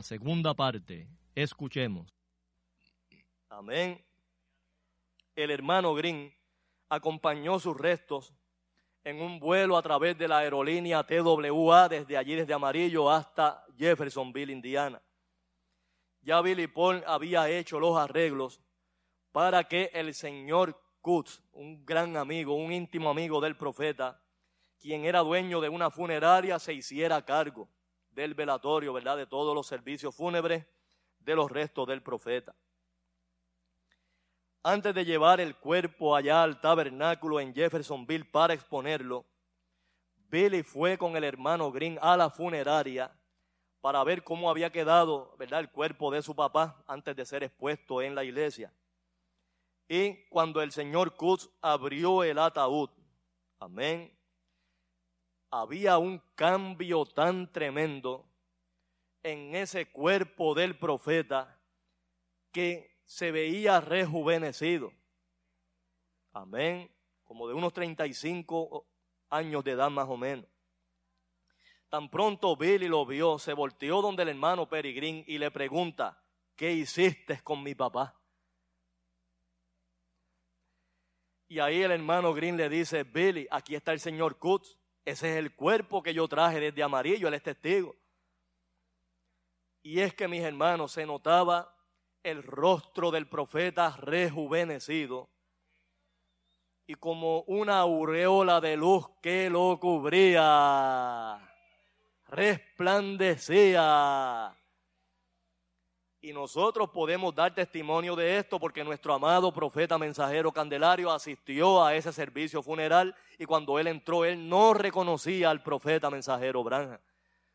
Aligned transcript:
La 0.00 0.02
segunda 0.02 0.54
parte. 0.54 1.06
Escuchemos. 1.34 2.10
Amén. 3.50 4.02
El 5.36 5.50
hermano 5.50 5.92
Green 5.92 6.32
acompañó 6.88 7.60
sus 7.60 7.76
restos 7.76 8.32
en 9.04 9.20
un 9.20 9.38
vuelo 9.38 9.76
a 9.76 9.82
través 9.82 10.16
de 10.16 10.26
la 10.26 10.38
aerolínea 10.38 11.06
TWA 11.06 11.90
desde 11.90 12.16
allí, 12.16 12.34
desde 12.34 12.54
Amarillo 12.54 13.10
hasta 13.10 13.62
Jeffersonville, 13.76 14.50
Indiana. 14.50 15.02
Ya 16.22 16.40
Billy 16.40 16.66
Paul 16.66 17.04
había 17.06 17.50
hecho 17.50 17.78
los 17.78 17.98
arreglos 17.98 18.58
para 19.32 19.64
que 19.64 19.90
el 19.92 20.14
señor 20.14 20.80
Kutz, 21.02 21.42
un 21.52 21.84
gran 21.84 22.16
amigo, 22.16 22.54
un 22.54 22.72
íntimo 22.72 23.10
amigo 23.10 23.38
del 23.42 23.54
profeta, 23.54 24.22
quien 24.78 25.04
era 25.04 25.20
dueño 25.20 25.60
de 25.60 25.68
una 25.68 25.90
funeraria, 25.90 26.58
se 26.58 26.72
hiciera 26.72 27.22
cargo 27.22 27.68
del 28.20 28.34
velatorio, 28.34 28.92
¿verdad? 28.92 29.16
De 29.16 29.26
todos 29.26 29.54
los 29.54 29.66
servicios 29.66 30.14
fúnebres 30.14 30.66
de 31.18 31.34
los 31.34 31.50
restos 31.50 31.86
del 31.86 32.02
profeta. 32.02 32.54
Antes 34.62 34.94
de 34.94 35.04
llevar 35.04 35.40
el 35.40 35.56
cuerpo 35.56 36.14
allá 36.14 36.42
al 36.42 36.60
tabernáculo 36.60 37.40
en 37.40 37.54
Jeffersonville 37.54 38.26
para 38.26 38.52
exponerlo, 38.52 39.24
Billy 40.28 40.62
fue 40.62 40.98
con 40.98 41.16
el 41.16 41.24
hermano 41.24 41.72
Green 41.72 41.98
a 42.02 42.16
la 42.16 42.30
funeraria 42.30 43.10
para 43.80 44.04
ver 44.04 44.22
cómo 44.22 44.50
había 44.50 44.70
quedado, 44.70 45.34
¿verdad? 45.38 45.60
El 45.60 45.70
cuerpo 45.70 46.10
de 46.10 46.22
su 46.22 46.36
papá 46.36 46.84
antes 46.86 47.16
de 47.16 47.24
ser 47.24 47.42
expuesto 47.42 48.02
en 48.02 48.14
la 48.14 48.22
iglesia. 48.22 48.72
Y 49.88 50.26
cuando 50.28 50.60
el 50.60 50.70
señor 50.70 51.16
Kutz 51.16 51.48
abrió 51.62 52.22
el 52.22 52.38
ataúd, 52.38 52.90
amén, 53.58 54.16
había 55.50 55.98
un 55.98 56.22
cambio 56.34 57.04
tan 57.04 57.50
tremendo 57.52 58.26
en 59.22 59.54
ese 59.54 59.90
cuerpo 59.90 60.54
del 60.54 60.78
profeta 60.78 61.60
que 62.52 62.98
se 63.04 63.32
veía 63.32 63.80
rejuvenecido. 63.80 64.92
Amén. 66.32 66.90
Como 67.24 67.48
de 67.48 67.54
unos 67.54 67.72
35 67.72 68.86
años 69.30 69.64
de 69.64 69.72
edad 69.72 69.90
más 69.90 70.08
o 70.08 70.16
menos. 70.16 70.46
Tan 71.88 72.08
pronto 72.08 72.56
Billy 72.56 72.86
lo 72.86 73.04
vio, 73.04 73.38
se 73.38 73.52
volteó 73.52 74.00
donde 74.00 74.22
el 74.22 74.28
hermano 74.28 74.68
Peregrín 74.68 75.24
y 75.26 75.38
le 75.38 75.50
pregunta, 75.50 76.22
¿qué 76.54 76.72
hiciste 76.72 77.42
con 77.42 77.64
mi 77.64 77.74
papá? 77.74 78.16
Y 81.48 81.58
ahí 81.58 81.82
el 81.82 81.90
hermano 81.90 82.32
Green 82.32 82.56
le 82.56 82.68
dice, 82.68 83.02
Billy, 83.02 83.48
aquí 83.50 83.74
está 83.74 83.90
el 83.92 83.98
señor 83.98 84.38
Kutz. 84.38 84.79
Ese 85.04 85.32
es 85.32 85.38
el 85.38 85.54
cuerpo 85.54 86.02
que 86.02 86.14
yo 86.14 86.26
traje 86.28 86.60
desde 86.60 86.82
amarillo, 86.82 87.28
él 87.28 87.34
es 87.34 87.42
testigo. 87.42 87.94
Y 89.82 90.00
es 90.00 90.14
que 90.14 90.28
mis 90.28 90.42
hermanos, 90.42 90.92
se 90.92 91.04
notaba 91.06 91.74
el 92.22 92.42
rostro 92.42 93.10
del 93.10 93.26
profeta 93.28 93.96
rejuvenecido 93.96 95.30
y 96.86 96.94
como 96.96 97.40
una 97.42 97.78
aureola 97.78 98.60
de 98.60 98.76
luz 98.76 99.06
que 99.22 99.48
lo 99.48 99.78
cubría, 99.78 101.38
resplandecía. 102.28 104.54
Y 106.22 106.34
nosotros 106.34 106.90
podemos 106.90 107.34
dar 107.34 107.54
testimonio 107.54 108.14
de 108.14 108.36
esto 108.36 108.60
porque 108.60 108.84
nuestro 108.84 109.14
amado 109.14 109.50
profeta 109.52 109.96
mensajero 109.96 110.52
Candelario 110.52 111.10
asistió 111.10 111.82
a 111.82 111.94
ese 111.94 112.12
servicio 112.12 112.62
funeral 112.62 113.14
y 113.38 113.46
cuando 113.46 113.78
él 113.78 113.86
entró, 113.86 114.26
él 114.26 114.46
no 114.46 114.74
reconocía 114.74 115.48
al 115.48 115.62
profeta 115.62 116.10
mensajero 116.10 116.62
Branja, 116.62 117.00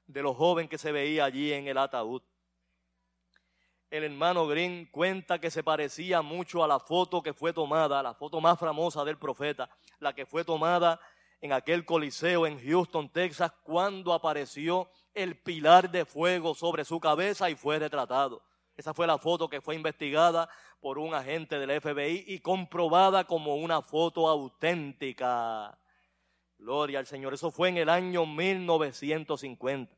de 0.08 0.22
los 0.24 0.36
jóvenes 0.36 0.72
que 0.72 0.80
se 0.80 0.92
veía 0.92 1.26
allí 1.26 1.54
en 1.54 1.68
el 1.68 1.78
ataúd. 1.78 2.24
El 3.92 4.04
hermano 4.04 4.48
Green 4.48 4.88
cuenta 4.88 5.38
que 5.38 5.52
se 5.52 5.64
parecía 5.64 6.24
mucho 6.24 6.64
a 6.64 6.68
la 6.68 6.80
foto 6.80 7.22
que 7.22 7.36
fue 7.36 7.54
tomada, 7.54 8.02
la 8.02 8.16
foto 8.16 8.42
más 8.42 8.58
famosa 8.58 9.06
del 9.06 9.20
profeta, 9.20 9.70
la 10.00 10.14
que 10.14 10.26
fue 10.26 10.44
tomada 10.44 11.00
en 11.40 11.54
aquel 11.54 11.86
coliseo 11.86 12.48
en 12.48 12.60
Houston, 12.60 13.10
Texas, 13.10 13.52
cuando 13.62 14.12
apareció 14.12 14.90
el 15.14 15.38
pilar 15.38 15.92
de 15.92 16.04
fuego 16.04 16.56
sobre 16.56 16.84
su 16.84 17.00
cabeza 17.00 17.48
y 17.48 17.56
fue 17.56 17.78
retratado. 17.78 18.42
Esa 18.76 18.94
fue 18.94 19.08
la 19.08 19.18
foto 19.18 19.50
que 19.50 19.62
fue 19.62 19.76
investigada 19.76 20.50
por 20.82 21.00
un 21.00 21.14
agente 21.14 21.58
del 21.58 21.82
FBI 21.82 22.26
y 22.28 22.40
comprobada 22.40 23.24
como 23.24 23.56
una 23.56 23.82
foto 23.82 24.28
auténtica. 24.28 25.78
Gloria 26.58 27.00
al 27.00 27.08
Señor. 27.08 27.34
Eso 27.34 27.52
fue 27.52 27.70
en 27.70 27.78
el 27.78 27.90
año 27.90 28.26
1950. 28.26 29.96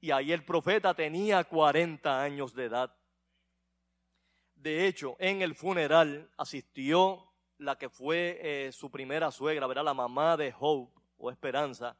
Y 0.00 0.10
ahí 0.10 0.32
el 0.32 0.44
profeta 0.44 0.94
tenía 0.94 1.44
40 1.44 2.22
años 2.22 2.54
de 2.54 2.64
edad. 2.64 2.94
De 4.54 4.86
hecho, 4.86 5.16
en 5.18 5.42
el 5.42 5.54
funeral 5.54 6.30
asistió 6.36 7.32
la 7.58 7.76
que 7.76 7.88
fue 7.88 8.38
eh, 8.42 8.72
su 8.72 8.90
primera 8.90 9.30
suegra, 9.30 9.66
¿verdad? 9.66 9.84
La 9.84 9.94
mamá 9.94 10.36
de 10.36 10.54
Hope 10.58 10.92
o 11.18 11.30
Esperanza. 11.30 11.96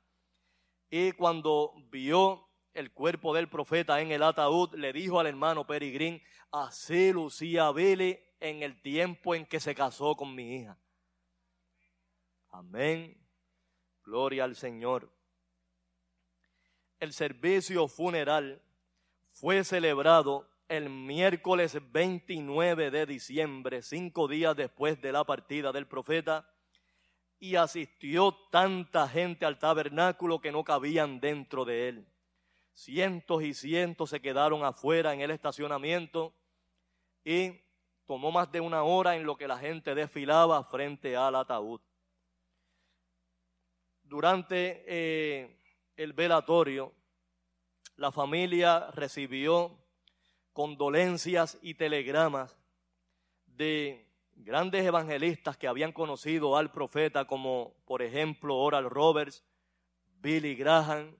Y 0.90 1.12
cuando 1.12 1.74
vio 1.90 2.48
el 2.74 2.92
cuerpo 2.92 3.32
del 3.32 3.48
profeta 3.48 4.00
en 4.00 4.10
el 4.10 4.22
ataúd, 4.22 4.74
le 4.74 4.92
dijo 4.92 5.20
al 5.20 5.28
hermano 5.28 5.66
Peregrín, 5.66 6.20
así 6.50 7.12
lucía 7.12 7.70
Billy 7.70 8.18
en 8.40 8.62
el 8.62 8.80
tiempo 8.82 9.34
en 9.34 9.46
que 9.46 9.60
se 9.60 9.74
casó 9.74 10.16
con 10.16 10.34
mi 10.34 10.56
hija. 10.56 10.76
Amén. 12.50 13.16
Gloria 14.04 14.44
al 14.44 14.56
Señor. 14.56 15.10
El 17.00 17.12
servicio 17.12 17.88
funeral 17.88 18.60
fue 19.32 19.64
celebrado 19.64 20.48
el 20.68 20.88
miércoles 20.90 21.78
29 21.92 22.90
de 22.90 23.06
diciembre, 23.06 23.82
cinco 23.82 24.28
días 24.28 24.56
después 24.56 25.00
de 25.00 25.12
la 25.12 25.24
partida 25.24 25.72
del 25.72 25.86
profeta, 25.86 26.50
y 27.38 27.56
asistió 27.56 28.32
tanta 28.50 29.08
gente 29.08 29.44
al 29.44 29.58
tabernáculo 29.58 30.40
que 30.40 30.52
no 30.52 30.64
cabían 30.64 31.20
dentro 31.20 31.64
de 31.64 31.88
él. 31.88 32.13
Cientos 32.74 33.42
y 33.42 33.54
cientos 33.54 34.10
se 34.10 34.20
quedaron 34.20 34.64
afuera 34.64 35.14
en 35.14 35.20
el 35.20 35.30
estacionamiento 35.30 36.34
y 37.24 37.62
tomó 38.04 38.30
más 38.30 38.50
de 38.52 38.60
una 38.60 38.82
hora 38.82 39.16
en 39.16 39.24
lo 39.24 39.36
que 39.36 39.48
la 39.48 39.58
gente 39.58 39.94
desfilaba 39.94 40.62
frente 40.64 41.16
al 41.16 41.36
ataúd. 41.36 41.80
Durante 44.02 44.84
eh, 44.86 45.56
el 45.96 46.12
velatorio, 46.12 46.92
la 47.96 48.12
familia 48.12 48.90
recibió 48.90 49.78
condolencias 50.52 51.58
y 51.62 51.74
telegramas 51.74 52.58
de 53.46 54.04
grandes 54.34 54.84
evangelistas 54.84 55.56
que 55.56 55.68
habían 55.68 55.92
conocido 55.92 56.56
al 56.56 56.72
profeta, 56.72 57.26
como 57.26 57.74
por 57.84 58.02
ejemplo 58.02 58.56
Oral 58.56 58.90
Roberts, 58.90 59.44
Billy 60.20 60.54
Graham 60.54 61.16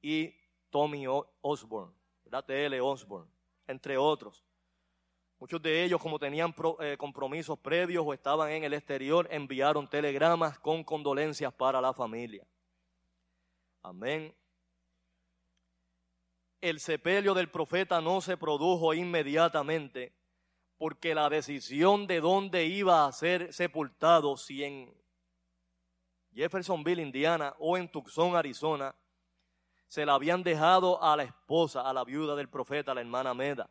y 0.00 0.39
Tommy 0.70 1.06
Osborne, 1.40 1.92
T.L. 2.46 2.80
Osborne, 2.80 3.30
entre 3.66 3.98
otros. 3.98 4.44
Muchos 5.38 5.60
de 5.62 5.84
ellos, 5.84 6.00
como 6.00 6.18
tenían 6.18 6.54
eh, 6.80 6.96
compromisos 6.98 7.58
previos 7.58 8.04
o 8.06 8.12
estaban 8.12 8.50
en 8.50 8.64
el 8.64 8.74
exterior, 8.74 9.26
enviaron 9.30 9.88
telegramas 9.88 10.58
con 10.58 10.84
condolencias 10.84 11.52
para 11.52 11.80
la 11.80 11.94
familia. 11.94 12.46
Amén. 13.82 14.36
El 16.60 16.78
sepelio 16.78 17.32
del 17.32 17.50
profeta 17.50 18.02
no 18.02 18.20
se 18.20 18.36
produjo 18.36 18.92
inmediatamente 18.92 20.12
porque 20.76 21.14
la 21.14 21.30
decisión 21.30 22.06
de 22.06 22.20
dónde 22.20 22.66
iba 22.66 23.06
a 23.06 23.12
ser 23.12 23.52
sepultado, 23.52 24.36
si 24.36 24.62
en 24.62 24.94
Jeffersonville, 26.32 27.02
Indiana 27.02 27.54
o 27.58 27.78
en 27.78 27.90
Tucson, 27.90 28.36
Arizona, 28.36 28.94
se 29.90 30.06
la 30.06 30.14
habían 30.14 30.42
dejado 30.44 31.02
a 31.02 31.16
la 31.16 31.24
esposa, 31.24 31.82
a 31.82 31.92
la 31.92 32.04
viuda 32.04 32.36
del 32.36 32.48
profeta, 32.48 32.94
la 32.94 33.00
hermana 33.00 33.34
Meda. 33.34 33.68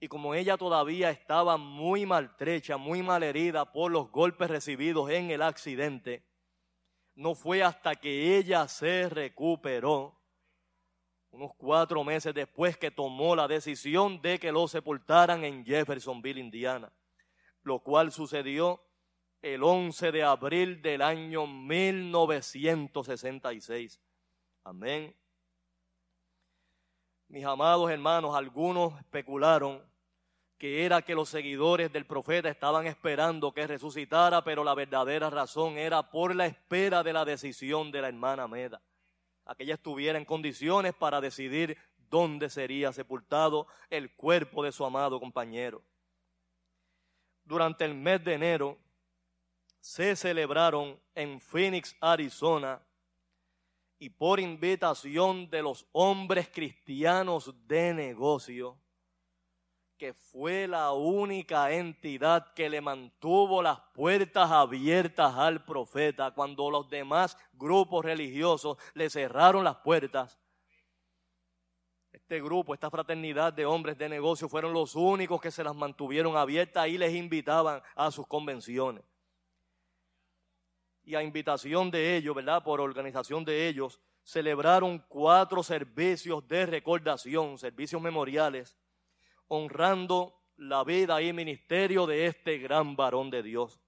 Y 0.00 0.08
como 0.08 0.34
ella 0.34 0.56
todavía 0.56 1.10
estaba 1.10 1.58
muy 1.58 2.06
maltrecha, 2.06 2.78
muy 2.78 3.02
malherida 3.02 3.70
por 3.70 3.92
los 3.92 4.10
golpes 4.10 4.48
recibidos 4.48 5.10
en 5.10 5.30
el 5.30 5.42
accidente, 5.42 6.24
no 7.16 7.34
fue 7.34 7.62
hasta 7.62 7.96
que 7.96 8.38
ella 8.38 8.66
se 8.66 9.10
recuperó, 9.10 10.18
unos 11.32 11.50
cuatro 11.58 12.02
meses 12.02 12.32
después 12.32 12.78
que 12.78 12.90
tomó 12.90 13.36
la 13.36 13.46
decisión 13.46 14.22
de 14.22 14.38
que 14.38 14.52
lo 14.52 14.66
sepultaran 14.68 15.44
en 15.44 15.66
Jeffersonville, 15.66 16.40
Indiana, 16.40 16.90
lo 17.62 17.80
cual 17.80 18.10
sucedió 18.10 18.82
el 19.42 19.62
11 19.62 20.12
de 20.12 20.22
abril 20.22 20.80
del 20.80 21.02
año 21.02 21.46
1966. 21.46 24.00
Amén. 24.64 25.14
Mis 27.32 27.46
amados 27.46 27.90
hermanos, 27.90 28.36
algunos 28.36 28.92
especularon 28.98 29.82
que 30.58 30.84
era 30.84 31.00
que 31.00 31.14
los 31.14 31.30
seguidores 31.30 31.90
del 31.90 32.04
profeta 32.04 32.50
estaban 32.50 32.86
esperando 32.86 33.54
que 33.54 33.66
resucitara, 33.66 34.44
pero 34.44 34.62
la 34.62 34.74
verdadera 34.74 35.30
razón 35.30 35.78
era 35.78 36.10
por 36.10 36.36
la 36.36 36.44
espera 36.44 37.02
de 37.02 37.14
la 37.14 37.24
decisión 37.24 37.90
de 37.90 38.02
la 38.02 38.08
hermana 38.08 38.46
Meda. 38.48 38.82
A 39.46 39.54
que 39.54 39.62
ella 39.62 39.76
estuviera 39.76 40.18
en 40.18 40.26
condiciones 40.26 40.92
para 40.92 41.22
decidir 41.22 41.78
dónde 42.10 42.50
sería 42.50 42.92
sepultado 42.92 43.66
el 43.88 44.14
cuerpo 44.14 44.62
de 44.62 44.70
su 44.70 44.84
amado 44.84 45.18
compañero. 45.18 45.82
Durante 47.44 47.86
el 47.86 47.94
mes 47.94 48.22
de 48.22 48.34
enero 48.34 48.78
se 49.80 50.16
celebraron 50.16 51.00
en 51.14 51.40
Phoenix, 51.40 51.96
Arizona, 51.98 52.82
y 54.02 54.10
por 54.10 54.40
invitación 54.40 55.48
de 55.48 55.62
los 55.62 55.86
hombres 55.92 56.48
cristianos 56.52 57.54
de 57.68 57.94
negocio, 57.94 58.76
que 59.96 60.12
fue 60.12 60.66
la 60.66 60.90
única 60.90 61.70
entidad 61.70 62.52
que 62.52 62.68
le 62.68 62.80
mantuvo 62.80 63.62
las 63.62 63.78
puertas 63.94 64.50
abiertas 64.50 65.36
al 65.36 65.64
profeta 65.64 66.32
cuando 66.32 66.68
los 66.68 66.90
demás 66.90 67.38
grupos 67.52 68.04
religiosos 68.04 68.76
le 68.94 69.08
cerraron 69.08 69.62
las 69.62 69.76
puertas. 69.76 70.36
Este 72.10 72.42
grupo, 72.42 72.74
esta 72.74 72.90
fraternidad 72.90 73.52
de 73.52 73.66
hombres 73.66 73.96
de 73.96 74.08
negocio 74.08 74.48
fueron 74.48 74.72
los 74.72 74.96
únicos 74.96 75.40
que 75.40 75.52
se 75.52 75.62
las 75.62 75.76
mantuvieron 75.76 76.36
abiertas 76.36 76.88
y 76.88 76.98
les 76.98 77.14
invitaban 77.14 77.80
a 77.94 78.10
sus 78.10 78.26
convenciones 78.26 79.04
y 81.04 81.14
a 81.14 81.22
invitación 81.22 81.90
de 81.90 82.16
ellos, 82.16 82.34
¿verdad? 82.34 82.62
Por 82.62 82.80
organización 82.80 83.44
de 83.44 83.68
ellos, 83.68 84.00
celebraron 84.22 85.04
cuatro 85.08 85.62
servicios 85.62 86.46
de 86.46 86.66
recordación, 86.66 87.58
servicios 87.58 88.00
memoriales, 88.00 88.76
honrando 89.48 90.40
la 90.56 90.84
vida 90.84 91.20
y 91.20 91.32
ministerio 91.32 92.06
de 92.06 92.26
este 92.26 92.58
gran 92.58 92.94
varón 92.94 93.30
de 93.30 93.42
Dios. 93.42 93.80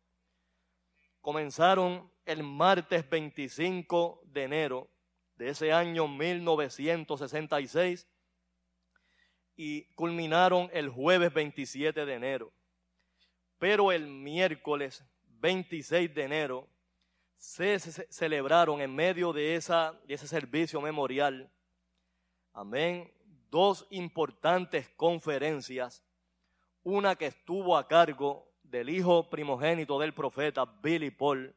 Comenzaron 1.21 2.11
el 2.27 2.43
martes 2.43 3.09
25 3.09 4.23
de 4.25 4.43
enero 4.43 4.89
de 5.37 5.51
ese 5.51 5.73
año 5.73 6.09
1966 6.09 8.09
y 9.57 9.85
culminaron 9.95 10.69
el 10.73 10.89
jueves 10.89 11.33
27 11.33 12.05
de 12.05 12.15
enero. 12.15 12.53
Pero 13.59 13.93
el 13.93 14.09
miércoles 14.09 15.05
26 15.41 16.15
de 16.15 16.25
enero 16.25 16.69
se, 17.45 17.79
celebraron 18.11 18.81
en 18.81 18.95
medio 18.95 19.33
de, 19.33 19.55
esa, 19.55 19.93
de 20.07 20.15
ese 20.15 20.27
servicio 20.27 20.81
memorial, 20.81 21.51
amén, 22.55 23.13
dos 23.51 23.87
importantes 23.91 24.89
conferencias, 24.97 26.03
una 26.83 27.15
que 27.17 27.27
estuvo 27.27 27.77
a 27.77 27.87
cargo 27.87 28.51
del 28.63 28.89
hijo 28.89 29.29
primogénito 29.29 29.99
del 29.99 30.15
profeta 30.15 30.65
Billy 30.65 31.11
Paul 31.11 31.55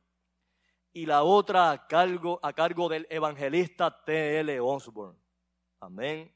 y 0.92 1.06
la 1.06 1.24
otra 1.24 1.72
a 1.72 1.88
cargo, 1.88 2.40
a 2.44 2.54
cargo 2.54 2.90
del 2.90 3.08
evangelista 3.10 4.04
T.L. 4.04 4.60
Osborne. 4.60 5.18
Amén. 5.80 6.34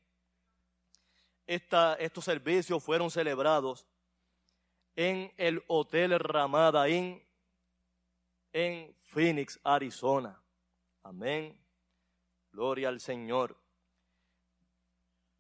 Esta, 1.46 1.96
estos 1.96 2.24
servicios 2.24 2.82
fueron 2.82 3.12
celebrados 3.12 3.86
en 4.96 5.34
el 5.38 5.62
Hotel 5.68 6.18
Ramada 6.20 6.88
Inn 6.88 7.22
en 8.54 8.94
Phoenix, 9.12 9.60
Arizona. 9.66 10.42
Amén. 11.04 11.60
Gloria 12.50 12.88
al 12.88 13.02
Señor. 13.02 13.58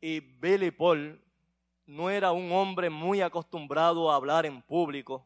Y 0.01 0.19
Billy 0.19 0.71
Paul 0.71 1.23
no 1.85 2.09
era 2.09 2.33
un 2.33 2.51
hombre 2.51 2.89
muy 2.89 3.21
acostumbrado 3.21 4.11
a 4.11 4.15
hablar 4.15 4.45
en 4.45 4.61
público. 4.61 5.25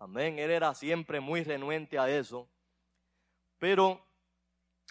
Amén. 0.00 0.40
Él 0.40 0.50
era 0.50 0.74
siempre 0.74 1.20
muy 1.20 1.44
renuente 1.44 1.96
a 1.96 2.10
eso. 2.10 2.48
Pero 3.58 4.04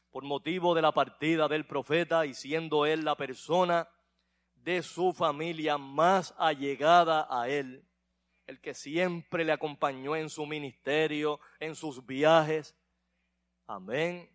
por 0.10 0.24
motivo 0.24 0.74
de 0.74 0.81
la 0.81 0.93
partida 0.93 1.50
del 1.50 1.65
profeta 1.65 2.25
y 2.25 2.33
siendo 2.33 2.86
él 2.86 3.03
la 3.03 3.17
persona 3.17 3.89
de 4.55 4.81
su 4.81 5.12
familia 5.12 5.77
más 5.77 6.33
allegada 6.38 7.27
a 7.29 7.50
él, 7.50 7.86
el 8.48 8.62
que 8.62 8.74
siempre 8.74 9.43
le 9.43 9.51
acompañó 9.51 10.15
en 10.15 10.29
su 10.29 10.45
ministerio, 10.45 11.41
en 11.60 11.75
sus 11.75 12.05
viajes. 12.05 12.77
Amén. 13.67 14.29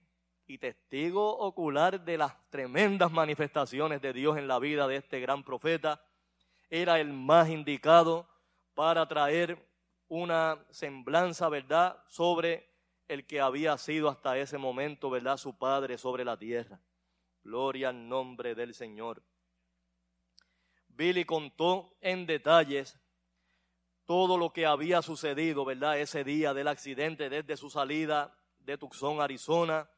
Y 0.46 0.58
testigo 0.58 1.36
ocular 1.38 2.04
de 2.04 2.16
las 2.16 2.34
tremendas 2.50 3.12
manifestaciones 3.12 4.00
de 4.00 4.12
Dios 4.12 4.38
en 4.38 4.48
la 4.48 4.58
vida 4.58 4.88
de 4.88 4.96
este 4.96 5.20
gran 5.20 5.44
profeta, 5.44 6.02
era 6.70 6.98
el 7.00 7.12
más 7.12 7.48
indicado 7.50 8.26
para 8.74 9.06
traer 9.06 9.68
una 10.08 10.64
semblanza, 10.70 11.48
¿verdad?, 11.50 12.02
sobre 12.08 12.66
el 13.08 13.26
que 13.26 13.40
había 13.40 13.76
sido 13.76 14.08
hasta 14.08 14.38
ese 14.38 14.56
momento, 14.56 15.10
¿verdad?, 15.10 15.36
su 15.36 15.56
padre 15.58 15.98
sobre 15.98 16.24
la 16.24 16.38
tierra. 16.38 16.80
Gloria 17.42 17.90
al 17.90 18.08
nombre 18.08 18.54
del 18.54 18.74
Señor. 18.74 19.22
Billy 20.88 21.24
contó 21.24 21.96
en 22.00 22.26
detalles 22.26 22.98
todo 24.06 24.38
lo 24.38 24.52
que 24.52 24.64
había 24.64 25.02
sucedido, 25.02 25.66
¿verdad? 25.66 25.98
Ese 26.00 26.24
día 26.24 26.54
del 26.54 26.68
accidente 26.68 27.28
desde 27.28 27.58
su 27.58 27.68
salida 27.68 28.37
de 28.68 28.76
Tucson, 28.76 29.20
Arizona. 29.20 29.88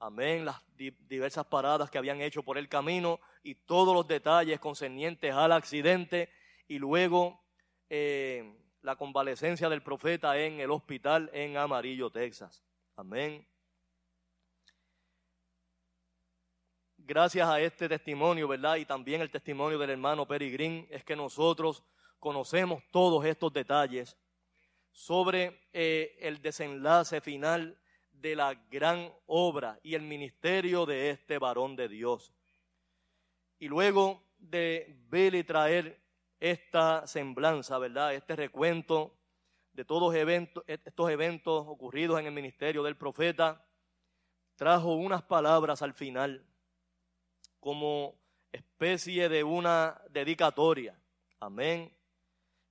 Amén. 0.00 0.44
Las 0.44 0.60
diversas 0.76 1.46
paradas 1.46 1.88
que 1.88 1.98
habían 1.98 2.20
hecho 2.20 2.42
por 2.42 2.58
el 2.58 2.68
camino 2.68 3.20
y 3.44 3.54
todos 3.54 3.94
los 3.94 4.08
detalles 4.08 4.58
concernientes 4.58 5.32
al 5.32 5.52
accidente 5.52 6.28
y 6.66 6.78
luego 6.78 7.40
eh, 7.88 8.58
la 8.82 8.96
convalecencia 8.96 9.68
del 9.68 9.82
profeta 9.82 10.36
en 10.36 10.58
el 10.58 10.72
hospital 10.72 11.30
en 11.32 11.56
Amarillo, 11.56 12.10
Texas. 12.10 12.64
Amén. 12.96 13.46
gracias 16.98 17.48
a 17.48 17.58
este 17.58 17.88
testimonio, 17.88 18.46
¿verdad? 18.46 18.76
Y 18.76 18.84
también 18.84 19.22
el 19.22 19.30
testimonio 19.30 19.78
del 19.78 19.88
hermano 19.88 20.28
Peregrín, 20.28 20.86
es 20.90 21.02
que 21.04 21.16
nosotros 21.16 21.82
conocemos 22.18 22.82
todos 22.90 23.24
estos 23.24 23.50
detalles 23.50 24.14
sobre 24.90 25.62
eh, 25.72 26.18
el 26.20 26.42
desenlace 26.42 27.22
final 27.22 27.80
de 28.20 28.36
la 28.36 28.54
gran 28.70 29.12
obra 29.26 29.78
y 29.82 29.94
el 29.94 30.02
ministerio 30.02 30.86
de 30.86 31.10
este 31.10 31.38
varón 31.38 31.76
de 31.76 31.88
Dios. 31.88 32.32
Y 33.58 33.68
luego 33.68 34.22
de 34.38 34.96
ver 35.08 35.34
y 35.34 35.44
traer 35.44 36.00
esta 36.40 37.06
semblanza, 37.06 37.78
¿verdad? 37.78 38.14
Este 38.14 38.36
recuento 38.36 39.14
de 39.72 39.84
todos 39.84 40.14
eventos, 40.14 40.64
estos 40.66 41.10
eventos 41.10 41.64
ocurridos 41.66 42.18
en 42.18 42.26
el 42.26 42.32
ministerio 42.32 42.82
del 42.82 42.96
profeta, 42.96 43.64
trajo 44.56 44.94
unas 44.94 45.22
palabras 45.22 45.82
al 45.82 45.94
final 45.94 46.44
como 47.60 48.14
especie 48.52 49.28
de 49.28 49.44
una 49.44 50.00
dedicatoria. 50.10 50.98
Amén. 51.40 51.92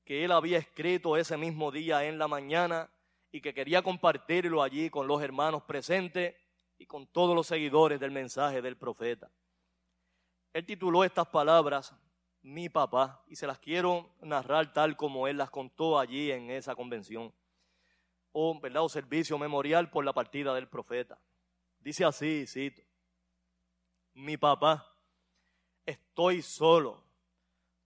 Que 0.04 0.24
él 0.24 0.32
había 0.32 0.58
escrito 0.58 1.18
ese 1.18 1.38
mismo 1.38 1.72
día 1.72 2.06
en 2.06 2.18
la 2.18 2.28
mañana 2.28 2.90
y 3.32 3.42
que 3.42 3.54
quería 3.54 3.82
compartirlo 3.82 4.64
allí 4.64 4.90
con 4.90 5.08
los 5.08 5.22
hermanos 5.22 5.64
presentes 5.64 6.36
y 6.78 6.86
con 6.86 7.08
todos 7.08 7.36
los 7.36 7.48
seguidores 7.48 8.00
del 8.00 8.12
mensaje 8.12 8.62
del 8.62 8.78
profeta. 8.78 9.32
Él 10.54 10.66
tituló 10.66 11.04
estas 11.04 11.28
palabras 11.28 11.94
Mi 12.42 12.70
papá 12.70 13.24
y 13.28 13.36
se 13.36 13.48
las 13.48 13.60
quiero 13.60 14.16
narrar 14.22 14.72
tal 14.72 14.96
como 14.96 15.28
él 15.28 15.38
las 15.38 15.50
contó 15.50 16.00
allí 16.00 16.32
en 16.32 16.50
esa 16.50 16.76
convención 16.76 17.34
o, 18.32 18.60
¿verdad? 18.60 18.84
o 18.84 18.90
servicio 18.90 19.38
memorial 19.38 19.90
por 19.90 20.06
la 20.06 20.14
partida 20.14 20.54
del 20.54 20.68
profeta. 20.68 21.20
Dice 21.80 22.06
así, 22.06 22.46
cito 22.48 22.88
mi 24.18 24.36
papá, 24.36 24.84
estoy 25.86 26.42
solo, 26.42 27.04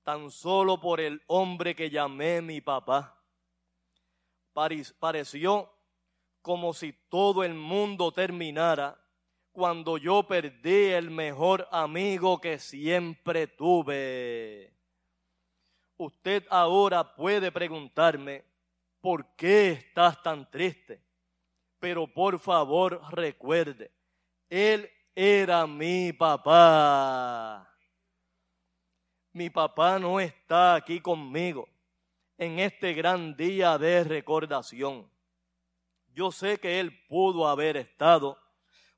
tan 0.01 0.31
solo 0.31 0.79
por 0.79 1.01
el 1.01 1.21
hombre 1.27 1.75
que 1.75 1.89
llamé 1.89 2.41
mi 2.41 2.61
papá. 2.61 3.20
Pareció 4.53 5.71
como 6.41 6.73
si 6.73 6.93
todo 7.09 7.43
el 7.43 7.53
mundo 7.53 8.11
terminara 8.11 8.97
cuando 9.51 9.97
yo 9.97 10.23
perdí 10.23 10.87
el 10.87 11.09
mejor 11.09 11.67
amigo 11.71 12.39
que 12.41 12.59
siempre 12.59 13.47
tuve. 13.47 14.73
Usted 15.97 16.45
ahora 16.49 17.15
puede 17.15 17.51
preguntarme, 17.51 18.43
¿por 18.99 19.35
qué 19.35 19.71
estás 19.71 20.21
tan 20.23 20.49
triste? 20.49 21.01
Pero 21.79 22.07
por 22.07 22.39
favor 22.39 23.01
recuerde, 23.11 23.91
Él 24.49 24.89
era 25.15 25.67
mi 25.67 26.11
papá. 26.13 27.67
Mi 29.33 29.49
papá 29.49 29.97
no 29.99 30.19
está 30.19 30.75
aquí 30.75 30.99
conmigo 30.99 31.67
en 32.41 32.59
este 32.59 32.93
gran 32.93 33.37
día 33.37 33.77
de 33.77 34.03
recordación. 34.03 35.07
Yo 36.15 36.31
sé 36.31 36.57
que 36.57 36.79
él 36.79 37.05
pudo 37.07 37.47
haber 37.47 37.77
estado, 37.77 38.37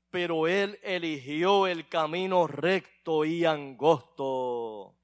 pero 0.08 0.48
él 0.48 0.80
eligió 0.82 1.66
el 1.66 1.86
camino 1.88 2.46
recto 2.46 3.24
y 3.26 3.44
angosto. 3.44 4.94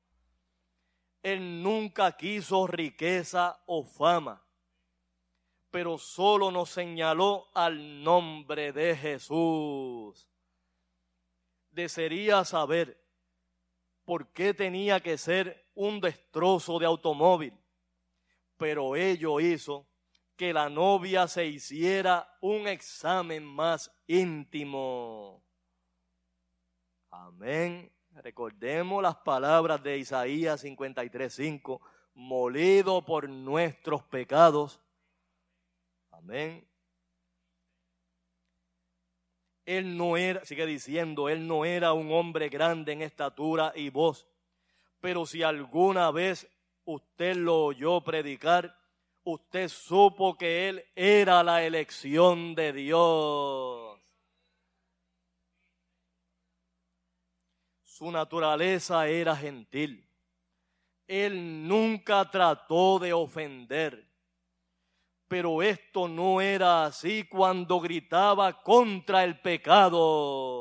Él 1.23 1.63
nunca 1.63 2.17
quiso 2.17 2.67
riqueza 2.67 3.63
o 3.67 3.85
fama, 3.85 4.43
pero 5.71 5.99
solo 5.99 6.51
nos 6.51 6.71
señaló 6.71 7.49
al 7.53 8.03
nombre 8.03 8.73
de 8.73 8.97
Jesús 8.97 10.31
desearía 11.71 12.45
saber 12.45 13.01
por 14.05 14.33
qué 14.33 14.55
tenía 14.55 15.01
que 15.01 15.17
ser 15.19 15.71
un 15.75 16.01
destrozo 16.01 16.79
de 16.79 16.87
automóvil, 16.87 17.55
pero 18.61 18.95
ello 18.95 19.41
hizo 19.41 19.89
que 20.37 20.53
la 20.53 20.69
novia 20.69 21.27
se 21.27 21.47
hiciera 21.47 22.37
un 22.43 22.69
examen 22.69 23.43
más 23.43 23.91
íntimo. 24.07 25.43
Amén. 27.09 27.91
Recordemos 28.17 29.03
las 29.03 29.17
palabras 29.17 29.83
de 29.83 29.97
Isaías 29.97 30.63
53:5, 30.63 31.81
molido 32.13 33.03
por 33.03 33.31
nuestros 33.31 34.03
pecados. 34.03 34.79
Amén. 36.11 36.69
Él 39.65 39.97
no 39.97 40.19
era, 40.19 40.45
sigue 40.45 40.67
diciendo, 40.67 41.31
él 41.31 41.47
no 41.47 41.65
era 41.65 41.95
un 41.95 42.13
hombre 42.13 42.51
grande 42.51 42.93
en 42.93 43.01
estatura 43.01 43.73
y 43.75 43.89
voz. 43.89 44.29
Pero 45.01 45.25
si 45.25 45.43
alguna 45.43 46.11
vez 46.11 46.47
usted 46.95 47.37
lo 47.37 47.65
oyó 47.67 48.01
predicar, 48.01 48.77
usted 49.25 49.69
supo 49.69 50.37
que 50.37 50.69
él 50.69 50.85
era 50.95 51.43
la 51.43 51.65
elección 51.65 52.55
de 52.55 52.73
Dios. 52.73 54.01
Su 57.83 58.11
naturaleza 58.11 59.07
era 59.09 59.37
gentil. 59.37 60.07
Él 61.07 61.67
nunca 61.67 62.31
trató 62.31 62.99
de 62.99 63.13
ofender 63.13 64.11
pero 65.31 65.63
esto 65.63 66.09
no 66.09 66.41
era 66.41 66.87
así 66.87 67.23
cuando 67.23 67.79
gritaba 67.79 68.65
contra 68.65 69.23
el 69.23 69.39
pecado. 69.39 70.60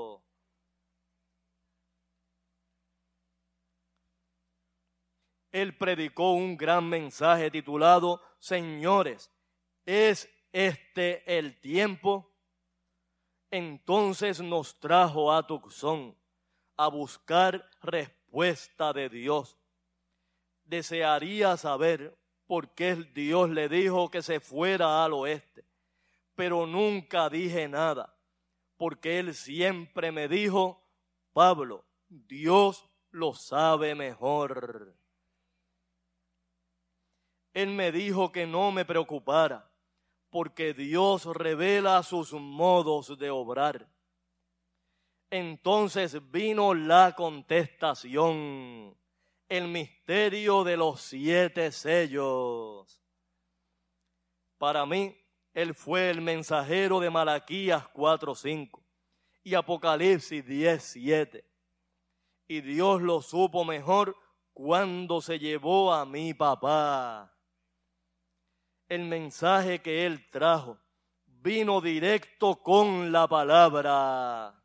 Él 5.52 5.76
predicó 5.78 6.34
un 6.34 6.58
gran 6.58 6.88
mensaje 6.88 7.50
titulado, 7.50 8.22
Señores, 8.40 9.32
¿es 9.86 10.30
este 10.52 11.38
el 11.38 11.60
tiempo? 11.60 12.32
Entonces 13.52 14.42
nos 14.42 14.80
trajo 14.80 15.34
a 15.34 15.46
Tucson 15.46 16.16
a 16.78 16.88
buscar 16.88 17.70
respuesta 17.82 18.94
de 18.94 19.10
Dios. 19.10 19.58
Desearía 20.66 21.58
saber 21.58 22.16
porque 22.46 22.96
Dios 22.96 23.50
le 23.50 23.68
dijo 23.70 24.10
que 24.10 24.22
se 24.22 24.40
fuera 24.40 25.04
al 25.04 25.14
oeste. 25.14 25.66
Pero 26.36 26.66
nunca 26.66 27.30
dije 27.30 27.68
nada, 27.68 28.16
porque 28.78 29.20
Él 29.20 29.34
siempre 29.34 30.12
me 30.12 30.28
dijo, 30.28 30.82
Pablo, 31.34 31.86
Dios 32.08 32.88
lo 33.12 33.34
sabe 33.34 33.94
mejor. 33.94 34.96
Él 37.54 37.70
me 37.72 37.92
dijo 37.92 38.32
que 38.32 38.46
no 38.46 38.72
me 38.72 38.86
preocupara, 38.86 39.72
porque 40.30 40.74
Dios 40.74 41.26
revela 41.26 42.02
sus 42.04 42.34
modos 42.34 43.18
de 43.18 43.30
obrar. 43.30 43.88
Entonces 45.30 46.20
vino 46.32 46.74
la 46.74 47.14
contestación 47.16 48.96
el 49.50 49.68
misterio 49.68 50.64
de 50.64 50.78
los 50.78 51.02
siete 51.02 51.72
sellos. 51.72 53.02
Para 54.60 54.86
mí, 54.86 55.18
él 55.54 55.74
fue 55.74 56.12
el 56.12 56.22
mensajero 56.22 57.00
de 57.00 57.10
Malaquías 57.10 57.84
4.5 57.94 58.80
y 59.44 59.56
Apocalipsis 59.56 60.46
10.7. 60.46 61.44
Y 62.48 62.62
Dios 62.62 63.02
lo 63.02 63.22
supo 63.22 63.66
mejor 63.66 64.16
cuando 64.54 65.22
se 65.22 65.40
llevó 65.40 65.94
a 65.94 66.06
mi 66.06 66.34
papá. 66.36 67.36
El 68.90 69.06
mensaje 69.06 69.80
que 69.80 70.08
él 70.08 70.28
trajo 70.32 70.80
vino 71.28 71.80
directo 71.80 72.56
con 72.62 73.12
la 73.12 73.28
palabra. 73.28 74.62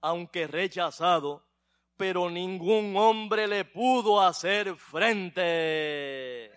Aunque 0.00 0.46
rechazado, 0.46 1.46
pero 1.96 2.30
ningún 2.30 2.96
hombre 2.96 3.46
le 3.46 3.66
pudo 3.66 4.20
hacer 4.20 4.74
frente. 4.76 6.50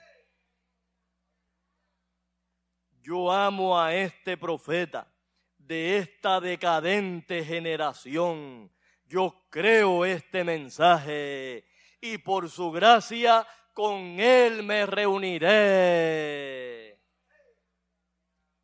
Yo 3.02 3.32
amo 3.32 3.80
a 3.80 3.94
este 3.94 4.38
profeta 4.38 5.12
de 5.58 5.98
esta 5.98 6.40
decadente 6.40 7.44
generación. 7.44 8.72
Yo 9.06 9.46
creo 9.50 10.06
este 10.06 10.44
mensaje 10.44 11.66
y 12.02 12.18
por 12.20 12.50
su 12.50 12.72
gracia 12.72 13.46
con 13.80 14.20
él 14.20 14.62
me 14.64 14.86
reuniré. 14.86 15.50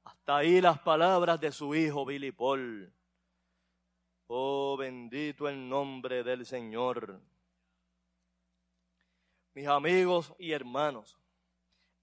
Hasta 0.03 0.36
ahí 0.36 0.60
las 0.60 0.77
palabras 0.79 1.39
de 1.39 1.53
su 1.53 1.74
hijo 1.74 2.05
Billy 2.05 2.34
Paul. 2.34 2.93
Oh, 4.27 4.75
bendito 4.75 5.48
el 5.48 5.69
nombre 5.69 6.22
del 6.22 6.45
Señor. 6.45 7.22
Mis 9.53 9.67
amigos 9.67 10.34
y 10.38 10.51
hermanos, 10.51 11.17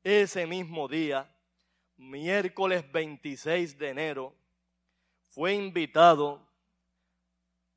ese 0.03 0.47
mismo 0.47 0.89
día, 0.89 1.31
miércoles 1.99 2.91
26 2.91 3.77
de 3.77 3.91
enero, 3.91 4.35
fue 5.29 5.53
invitado 5.53 6.49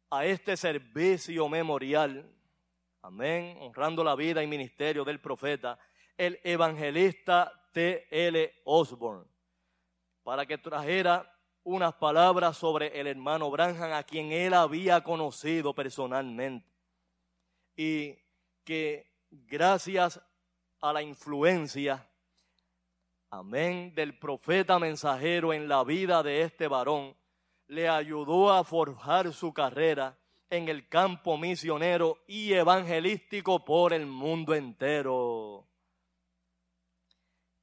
a 0.09 0.25
este 0.25 0.55
servicio 0.55 1.49
memorial, 1.49 2.25
amén, 3.05 3.55
honrando 3.61 4.03
la 4.03 4.15
vida 4.15 4.41
y 4.41 4.47
ministerio 4.47 5.05
del 5.05 5.19
profeta, 5.19 5.77
el 6.17 6.39
evangelista 6.43 7.69
T.L. 7.71 8.51
Osborne, 8.63 9.25
para 10.23 10.47
que 10.47 10.57
trajera 10.57 11.31
unas 11.63 11.93
palabras 11.93 12.57
sobre 12.57 12.99
el 12.99 13.05
hermano 13.05 13.51
Branham 13.51 13.93
a 13.93 14.01
quien 14.01 14.31
él 14.31 14.55
había 14.55 15.03
conocido 15.03 15.75
personalmente 15.75 16.67
y 17.75 18.17
que 18.63 19.11
gracias 19.29 20.19
a 20.81 20.91
la 20.91 21.03
influencia, 21.03 22.09
amén, 23.29 23.93
del 23.93 24.17
profeta 24.17 24.79
mensajero 24.79 25.53
en 25.53 25.67
la 25.67 25.83
vida 25.83 26.23
de 26.23 26.41
este 26.41 26.67
varón, 26.67 27.15
le 27.67 27.87
ayudó 27.87 28.51
a 28.51 28.63
forjar 28.63 29.31
su 29.31 29.53
carrera 29.53 30.17
en 30.49 30.69
el 30.69 30.87
campo 30.87 31.37
misionero 31.37 32.19
y 32.27 32.53
evangelístico 32.53 33.63
por 33.63 33.93
el 33.93 34.05
mundo 34.05 34.53
entero. 34.53 35.67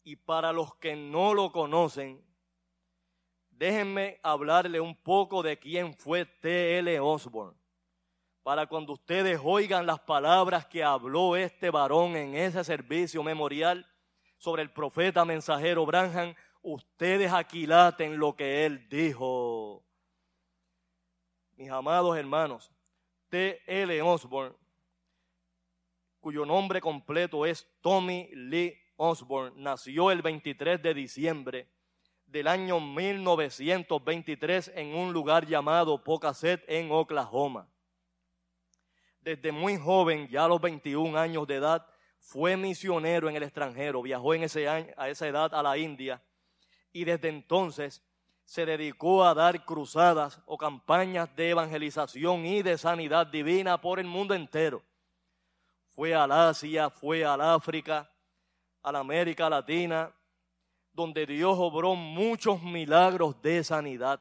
Y 0.04 0.16
para 0.16 0.52
los 0.52 0.74
que 0.76 0.96
no 0.96 1.32
lo 1.32 1.52
conocen, 1.52 2.24
déjenme 3.50 4.18
hablarle 4.22 4.80
un 4.80 4.96
poco 4.96 5.42
de 5.42 5.58
quién 5.58 5.94
fue 5.94 6.24
T.L. 6.24 6.98
Osborne. 7.00 7.56
Para 8.42 8.66
cuando 8.66 8.94
ustedes 8.94 9.40
oigan 9.42 9.86
las 9.86 10.00
palabras 10.00 10.66
que 10.66 10.82
habló 10.82 11.36
este 11.36 11.70
varón 11.70 12.16
en 12.16 12.34
ese 12.34 12.64
servicio 12.64 13.22
memorial 13.22 13.86
sobre 14.36 14.62
el 14.62 14.72
profeta 14.72 15.24
mensajero 15.24 15.86
Branham, 15.86 16.34
ustedes 16.62 17.32
aquilaten 17.32 18.18
lo 18.18 18.34
que 18.34 18.66
él 18.66 18.88
dijo. 18.88 19.84
Mis 21.54 21.70
amados 21.70 22.16
hermanos, 22.16 22.71
T.L. 23.33 24.03
Osborne, 24.03 24.55
cuyo 26.21 26.45
nombre 26.45 26.83
completo 26.83 27.47
es 27.47 27.66
Tommy 27.81 28.29
Lee 28.35 28.79
Osborne, 28.97 29.55
nació 29.57 30.11
el 30.11 30.21
23 30.21 30.83
de 30.83 30.92
diciembre 30.92 31.71
del 32.27 32.47
año 32.47 32.79
1923 32.79 34.73
en 34.75 34.95
un 34.95 35.14
lugar 35.14 35.47
llamado 35.47 36.05
Pocasset 36.05 36.62
en 36.68 36.92
Oklahoma. 36.92 37.66
Desde 39.23 39.51
muy 39.51 39.79
joven, 39.79 40.29
ya 40.29 40.45
a 40.45 40.49
los 40.49 40.61
21 40.61 41.18
años 41.18 41.47
de 41.47 41.55
edad, 41.55 41.87
fue 42.18 42.59
misionero 42.59 43.31
en 43.31 43.37
el 43.37 43.45
extranjero, 43.45 44.03
viajó 44.03 44.35
en 44.35 44.42
ese 44.42 44.68
año, 44.68 44.92
a 44.99 45.09
esa 45.09 45.27
edad 45.27 45.55
a 45.55 45.62
la 45.62 45.79
India 45.79 46.23
y 46.92 47.05
desde 47.05 47.31
entonces 47.31 48.05
se 48.44 48.66
dedicó 48.66 49.24
a 49.24 49.35
dar 49.35 49.64
cruzadas 49.64 50.40
o 50.46 50.59
campañas 50.59 51.35
de 51.37 51.50
evangelización 51.50 52.44
y 52.44 52.62
de 52.62 52.76
sanidad 52.76 53.26
divina 53.26 53.81
por 53.81 53.98
el 53.98 54.07
mundo 54.07 54.35
entero. 54.35 54.83
Fue 55.90 56.14
al 56.14 56.33
Asia, 56.33 56.90
fue 56.90 57.24
al 57.24 57.40
África, 57.40 58.11
a 58.83 58.92
la 58.92 58.98
América 58.98 59.48
Latina, 59.48 60.12
donde 60.92 61.26
Dios 61.26 61.57
obró 61.59 61.94
muchos 61.94 62.62
milagros 62.62 63.40
de 63.40 63.64
sanidad 63.64 64.20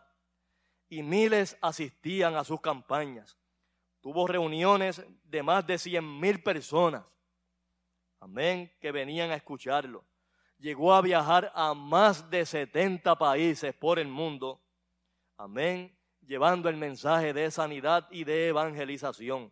y 0.90 1.04
miles 1.04 1.58
asistían 1.62 2.36
a 2.36 2.44
sus 2.44 2.62
campañas. 2.62 3.38
Tuvo 4.02 4.28
reuniones 4.28 5.04
de 5.24 5.44
más 5.44 5.66
de 5.66 5.78
cien 5.78 6.20
mil 6.20 6.42
personas. 6.44 7.04
Amén, 8.20 8.72
que 8.80 8.92
venían 8.92 9.32
a 9.32 9.36
escucharlo. 9.36 10.04
Llegó 10.62 10.94
a 10.94 11.02
viajar 11.02 11.52
a 11.56 11.74
más 11.74 12.30
de 12.30 12.46
70 12.46 13.18
países 13.18 13.74
por 13.74 13.98
el 13.98 14.08
mundo. 14.08 14.62
Amén, 15.36 15.98
llevando 16.22 16.70
el 16.70 16.78
mensaje 16.78 17.34
de 17.34 17.50
sanidad 17.50 18.08
y 18.12 18.26
de 18.26 18.50
evangelización. 18.50 19.52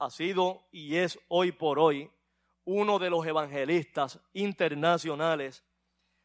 Ha 0.00 0.10
sido 0.10 0.66
y 0.72 0.96
es 0.96 1.16
hoy 1.28 1.52
por 1.52 1.78
hoy 1.78 2.10
uno 2.64 2.98
de 2.98 3.08
los 3.08 3.24
evangelistas 3.24 4.18
internacionales 4.32 5.64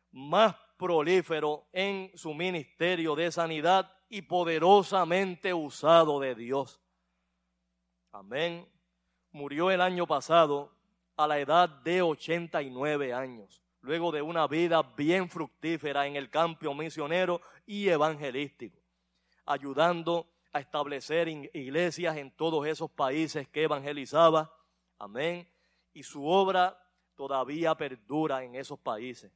más 0.09 0.55
prolífero 0.77 1.67
en 1.73 2.11
su 2.15 2.33
ministerio 2.33 3.13
de 3.15 3.31
sanidad 3.31 3.93
y 4.09 4.23
poderosamente 4.23 5.53
usado 5.53 6.19
de 6.19 6.33
Dios. 6.33 6.81
Amén. 8.11 8.67
Murió 9.29 9.69
el 9.69 9.79
año 9.79 10.07
pasado 10.07 10.80
a 11.23 11.27
la 11.27 11.39
edad 11.39 11.69
de 11.69 12.01
89 12.01 13.13
años, 13.13 13.61
luego 13.81 14.11
de 14.11 14.21
una 14.21 14.47
vida 14.47 14.81
bien 14.81 15.29
fructífera 15.29 16.07
en 16.07 16.15
el 16.15 16.29
campo 16.29 16.73
misionero 16.73 17.41
y 17.65 17.89
evangelístico, 17.89 18.79
ayudando 19.45 20.27
a 20.53 20.59
establecer 20.59 21.27
iglesias 21.27 22.17
en 22.17 22.31
todos 22.31 22.65
esos 22.67 22.91
países 22.91 23.47
que 23.47 23.63
evangelizaba. 23.63 24.53
Amén 24.99 25.51
y 25.93 26.03
su 26.03 26.25
obra 26.25 26.77
todavía 27.15 27.75
perdura 27.75 28.43
en 28.43 28.55
esos 28.55 28.79
países. 28.79 29.31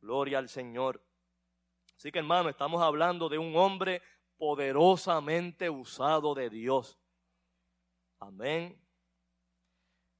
Gloria 0.00 0.38
al 0.38 0.48
Señor. 0.48 1.02
Así 1.96 2.12
que 2.12 2.18
hermano, 2.18 2.48
estamos 2.48 2.82
hablando 2.82 3.28
de 3.28 3.38
un 3.38 3.56
hombre 3.56 4.02
poderosamente 4.36 5.68
usado 5.68 6.34
de 6.34 6.48
Dios. 6.48 6.98
Amén. 8.20 8.80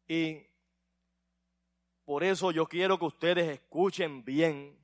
Y 0.06 0.46
por 2.08 2.24
eso 2.24 2.50
yo 2.50 2.66
quiero 2.66 2.98
que 2.98 3.04
ustedes 3.04 3.46
escuchen 3.50 4.24
bien 4.24 4.74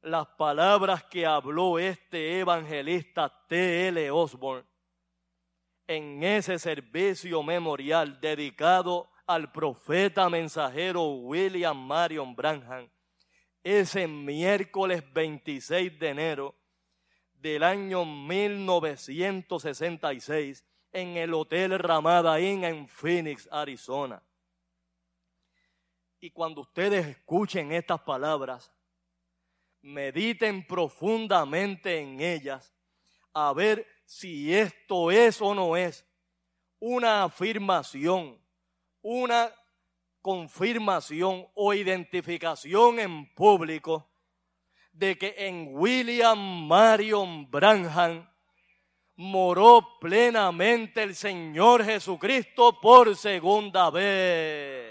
las 0.00 0.26
palabras 0.26 1.04
que 1.04 1.24
habló 1.24 1.78
este 1.78 2.40
evangelista 2.40 3.32
T.L. 3.46 4.10
Osborne 4.10 4.66
en 5.86 6.24
ese 6.24 6.58
servicio 6.58 7.44
memorial 7.44 8.20
dedicado 8.20 9.08
al 9.24 9.52
profeta 9.52 10.28
mensajero 10.28 11.10
William 11.10 11.78
Marion 11.78 12.34
Branham 12.34 12.90
ese 13.62 14.08
miércoles 14.08 15.04
26 15.14 15.96
de 15.96 16.08
enero 16.08 16.56
del 17.34 17.62
año 17.62 18.04
1966 18.04 20.64
en 20.90 21.16
el 21.18 21.34
Hotel 21.34 21.78
Ramada 21.78 22.40
Inn 22.40 22.64
en 22.64 22.88
Phoenix, 22.88 23.48
Arizona. 23.52 24.20
Y 26.22 26.30
cuando 26.30 26.62
ustedes 26.62 27.04
escuchen 27.04 27.72
estas 27.72 28.00
palabras, 28.00 28.72
mediten 29.82 30.66
profundamente 30.66 31.98
en 31.98 32.20
ellas 32.20 32.72
a 33.34 33.52
ver 33.52 33.86
si 34.06 34.54
esto 34.54 35.10
es 35.10 35.42
o 35.42 35.54
no 35.54 35.76
es 35.76 36.06
una 36.78 37.24
afirmación 37.24 38.42
una 39.02 39.52
confirmación 40.20 41.46
o 41.54 41.74
identificación 41.74 43.00
en 43.00 43.34
público 43.34 44.08
de 44.92 45.18
que 45.18 45.34
en 45.36 45.70
William 45.72 46.38
Marion 46.68 47.50
Branham 47.50 48.28
moró 49.16 49.98
plenamente 50.00 51.02
el 51.02 51.14
Señor 51.16 51.84
Jesucristo 51.84 52.80
por 52.80 53.16
segunda 53.16 53.90
vez. 53.90 54.81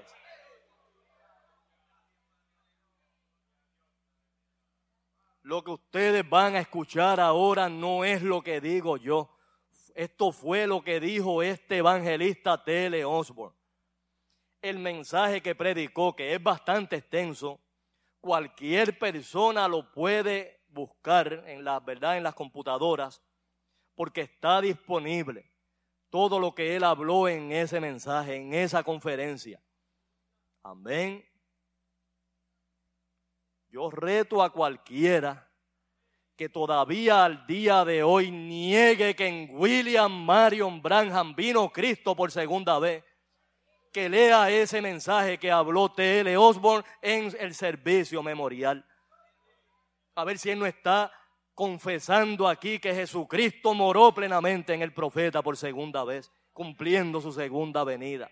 Lo 5.52 5.66
que 5.66 5.72
ustedes 5.72 6.30
van 6.30 6.56
a 6.56 6.62
escuchar 6.62 7.20
ahora 7.20 7.68
no 7.68 8.06
es 8.06 8.22
lo 8.22 8.42
que 8.42 8.62
digo 8.62 8.96
yo. 8.96 9.30
Esto 9.94 10.32
fue 10.32 10.66
lo 10.66 10.82
que 10.82 11.02
dijo 11.02 11.44
este 11.44 11.80
evangelista 11.80 12.64
Tele 12.64 13.04
Osborne. 13.04 13.54
El 14.62 14.80
mensaje 14.80 15.42
que 15.42 15.54
predicó, 15.54 16.16
que 16.16 16.34
es 16.34 16.42
bastante 16.42 16.96
extenso, 16.96 17.60
cualquier 18.22 18.98
persona 18.98 19.68
lo 19.68 19.92
puede 19.92 20.62
buscar 20.70 21.44
en 21.46 21.66
la 21.66 21.82
verdad 21.82 22.16
en 22.16 22.24
las 22.24 22.34
computadoras 22.34 23.22
porque 23.94 24.22
está 24.22 24.62
disponible 24.62 25.52
todo 26.10 26.40
lo 26.40 26.56
que 26.56 26.78
él 26.78 26.86
habló 26.86 27.28
en 27.28 27.52
ese 27.52 27.82
mensaje, 27.82 28.38
en 28.38 28.54
esa 28.54 28.84
conferencia. 28.84 29.62
Amén. 30.64 31.26
Yo 33.72 33.90
reto 33.90 34.44
a 34.44 34.50
cualquiera 34.50 35.50
que 36.36 36.50
todavía 36.50 37.24
al 37.24 37.48
día 37.48 37.86
de 37.86 38.04
hoy 38.04 38.30
niegue 38.30 39.16
que 39.16 39.28
en 39.28 39.48
William 39.52 40.12
Marion 40.12 40.82
Branham 40.82 41.34
vino 41.34 41.72
Cristo 41.72 42.14
por 42.14 42.32
segunda 42.32 42.80
vez, 42.80 43.02
que 43.94 44.10
lea 44.10 44.50
ese 44.50 44.82
mensaje 44.82 45.38
que 45.38 45.50
habló 45.50 45.90
T.L. 45.90 46.36
Osborne 46.36 46.86
en 47.02 47.34
el 47.40 47.56
servicio 47.56 48.22
memorial. 48.22 48.86
A 50.16 50.26
ver 50.26 50.38
si 50.38 50.50
él 50.50 50.60
no 50.60 50.66
está 50.66 51.10
confesando 51.54 52.50
aquí 52.50 52.78
que 52.78 52.94
Jesucristo 52.94 53.74
moró 53.74 54.14
plenamente 54.14 54.74
en 54.74 54.82
el 54.82 54.94
profeta 54.94 55.42
por 55.42 55.56
segunda 55.56 56.04
vez, 56.04 56.30
cumpliendo 56.52 57.22
su 57.22 57.32
segunda 57.32 57.86
venida. 57.86 58.30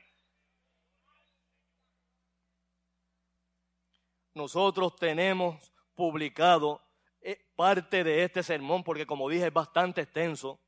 Nosotros 4.39 4.95
tenemos 4.95 5.71
publicado 5.93 6.82
eh, 7.21 7.38
parte 7.56 8.04
de 8.06 8.23
este 8.23 8.41
sermón, 8.41 8.84
porque 8.84 9.06
como 9.06 9.30
dije 9.30 9.47
es 9.47 9.54
bastante 9.54 10.02
extenso, 10.02 10.62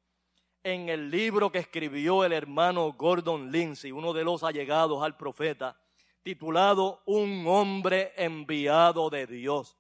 en 0.62 0.90
el 0.90 1.10
libro 1.10 1.52
que 1.52 1.60
escribió 1.60 2.24
el 2.26 2.34
hermano 2.34 2.92
Gordon 2.92 3.50
Lindsay, 3.50 3.92
uno 3.92 4.12
de 4.12 4.26
los 4.26 4.44
allegados 4.44 5.02
al 5.02 5.16
profeta, 5.16 5.80
titulado 6.22 7.02
Un 7.06 7.48
hombre 7.48 8.14
enviado 8.18 9.10
de 9.10 9.26
Dios. 9.26 9.78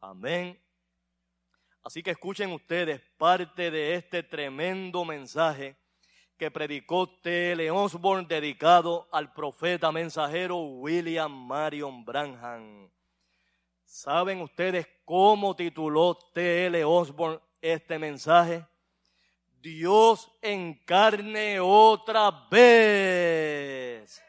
Amén. 0.00 0.58
Así 1.82 2.02
que 2.02 2.10
escuchen 2.12 2.50
ustedes 2.52 3.02
parte 3.18 3.70
de 3.70 3.94
este 3.94 4.22
tremendo 4.22 5.04
mensaje 5.04 5.76
que 6.38 6.50
predicó 6.52 7.08
T.L. 7.20 7.70
Osborne 7.72 8.26
dedicado 8.28 9.08
al 9.10 9.32
profeta 9.32 9.90
mensajero 9.90 10.58
William 10.58 11.32
Marion 11.32 12.04
Branham. 12.04 12.88
¿Saben 13.84 14.40
ustedes 14.40 14.86
cómo 15.04 15.56
tituló 15.56 16.16
T.L. 16.32 16.84
Osborne 16.84 17.40
este 17.60 17.98
mensaje? 17.98 18.64
Dios 19.60 20.30
en 20.40 20.74
carne 20.84 21.58
otra 21.58 22.30
vez. 22.48 24.22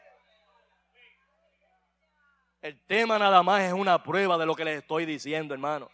El 2.60 2.84
tema 2.86 3.18
nada 3.18 3.42
más 3.44 3.62
es 3.62 3.72
una 3.72 4.02
prueba 4.02 4.36
de 4.36 4.46
lo 4.46 4.56
que 4.56 4.64
les 4.64 4.78
estoy 4.78 5.06
diciendo, 5.06 5.54
hermano. 5.54 5.88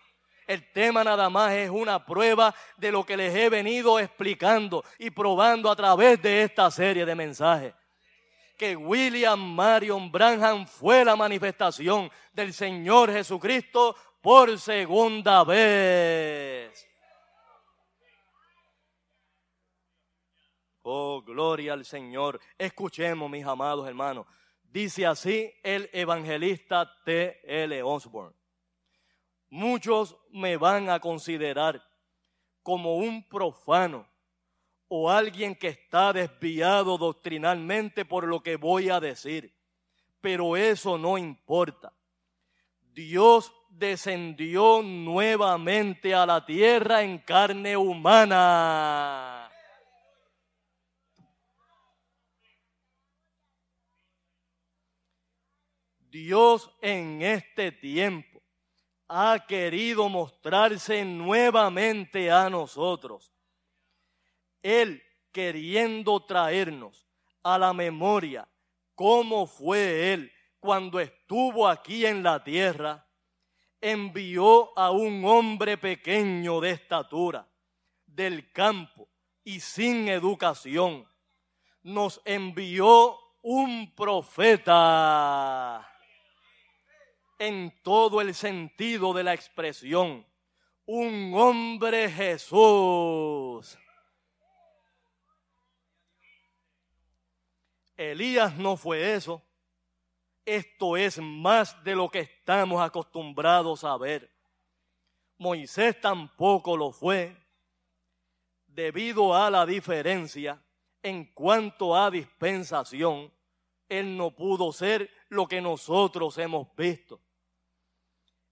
El 0.46 0.70
tema 0.72 1.02
nada 1.02 1.28
más 1.28 1.52
es 1.52 1.68
una 1.70 2.04
prueba 2.04 2.54
de 2.76 2.92
lo 2.92 3.04
que 3.04 3.16
les 3.16 3.34
he 3.34 3.48
venido 3.48 3.98
explicando 3.98 4.84
y 4.98 5.10
probando 5.10 5.70
a 5.70 5.76
través 5.76 6.22
de 6.22 6.42
esta 6.44 6.70
serie 6.70 7.04
de 7.04 7.14
mensajes. 7.14 7.74
Que 8.56 8.76
William 8.76 9.38
Marion 9.38 10.10
Branham 10.10 10.66
fue 10.66 11.04
la 11.04 11.16
manifestación 11.16 12.10
del 12.32 12.52
Señor 12.54 13.12
Jesucristo 13.12 13.96
por 14.20 14.56
segunda 14.58 15.42
vez. 15.42 16.86
Oh, 20.82 21.20
gloria 21.22 21.72
al 21.72 21.84
Señor. 21.84 22.38
Escuchemos, 22.56 23.28
mis 23.28 23.44
amados 23.44 23.88
hermanos. 23.88 24.24
Dice 24.62 25.04
así 25.04 25.52
el 25.64 25.90
evangelista 25.92 26.88
T. 27.04 27.40
L. 27.42 27.82
Osborne. 27.82 28.45
Muchos 29.48 30.16
me 30.30 30.56
van 30.56 30.90
a 30.90 31.00
considerar 31.00 31.82
como 32.62 32.96
un 32.96 33.26
profano 33.28 34.08
o 34.88 35.10
alguien 35.10 35.54
que 35.54 35.68
está 35.68 36.12
desviado 36.12 36.98
doctrinalmente 36.98 38.04
por 38.04 38.26
lo 38.26 38.42
que 38.42 38.56
voy 38.56 38.90
a 38.90 39.00
decir. 39.00 39.54
Pero 40.20 40.56
eso 40.56 40.98
no 40.98 41.16
importa. 41.16 41.92
Dios 42.92 43.52
descendió 43.70 44.82
nuevamente 44.82 46.14
a 46.14 46.26
la 46.26 46.44
tierra 46.44 47.02
en 47.02 47.18
carne 47.18 47.76
humana. 47.76 49.50
Dios 56.10 56.70
en 56.80 57.20
este 57.20 57.70
tiempo 57.72 58.35
ha 59.08 59.44
querido 59.46 60.08
mostrarse 60.08 61.04
nuevamente 61.04 62.30
a 62.30 62.50
nosotros. 62.50 63.32
Él 64.62 65.02
queriendo 65.32 66.20
traernos 66.24 67.06
a 67.42 67.58
la 67.58 67.72
memoria 67.72 68.48
cómo 68.94 69.46
fue 69.46 70.12
Él 70.12 70.32
cuando 70.58 70.98
estuvo 70.98 71.68
aquí 71.68 72.04
en 72.04 72.22
la 72.22 72.42
tierra, 72.42 73.06
envió 73.80 74.76
a 74.76 74.90
un 74.90 75.24
hombre 75.24 75.78
pequeño 75.78 76.60
de 76.60 76.70
estatura, 76.72 77.46
del 78.04 78.50
campo 78.50 79.08
y 79.44 79.60
sin 79.60 80.08
educación. 80.08 81.06
Nos 81.82 82.20
envió 82.24 83.16
un 83.42 83.94
profeta 83.94 85.88
en 87.38 87.72
todo 87.82 88.20
el 88.20 88.34
sentido 88.34 89.12
de 89.12 89.24
la 89.24 89.34
expresión. 89.34 90.26
Un 90.86 91.32
hombre 91.34 92.10
Jesús. 92.10 93.78
Elías 97.96 98.56
no 98.56 98.76
fue 98.76 99.14
eso. 99.14 99.42
Esto 100.44 100.96
es 100.96 101.18
más 101.18 101.82
de 101.82 101.96
lo 101.96 102.08
que 102.08 102.20
estamos 102.20 102.80
acostumbrados 102.80 103.82
a 103.84 103.96
ver. 103.96 104.30
Moisés 105.38 106.00
tampoco 106.00 106.76
lo 106.76 106.92
fue, 106.92 107.36
debido 108.66 109.34
a 109.34 109.50
la 109.50 109.66
diferencia 109.66 110.62
en 111.02 111.24
cuanto 111.34 111.96
a 111.96 112.10
dispensación. 112.10 113.32
Él 113.88 114.16
no 114.16 114.34
pudo 114.34 114.72
ser 114.72 115.10
lo 115.28 115.46
que 115.46 115.60
nosotros 115.60 116.38
hemos 116.38 116.74
visto 116.76 117.20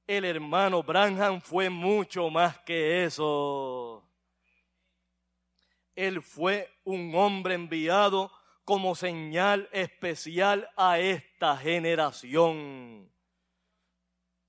el 0.06 0.24
hermano 0.24 0.82
Branham 0.82 1.40
fue 1.40 1.70
mucho 1.70 2.28
más 2.30 2.58
que 2.60 3.04
eso. 3.04 4.02
Él 5.94 6.22
fue 6.22 6.70
un 6.84 7.14
hombre 7.14 7.54
enviado 7.54 8.30
como 8.64 8.94
señal 8.94 9.68
especial 9.72 10.70
a 10.76 10.98
esta 10.98 11.56
generación, 11.56 13.10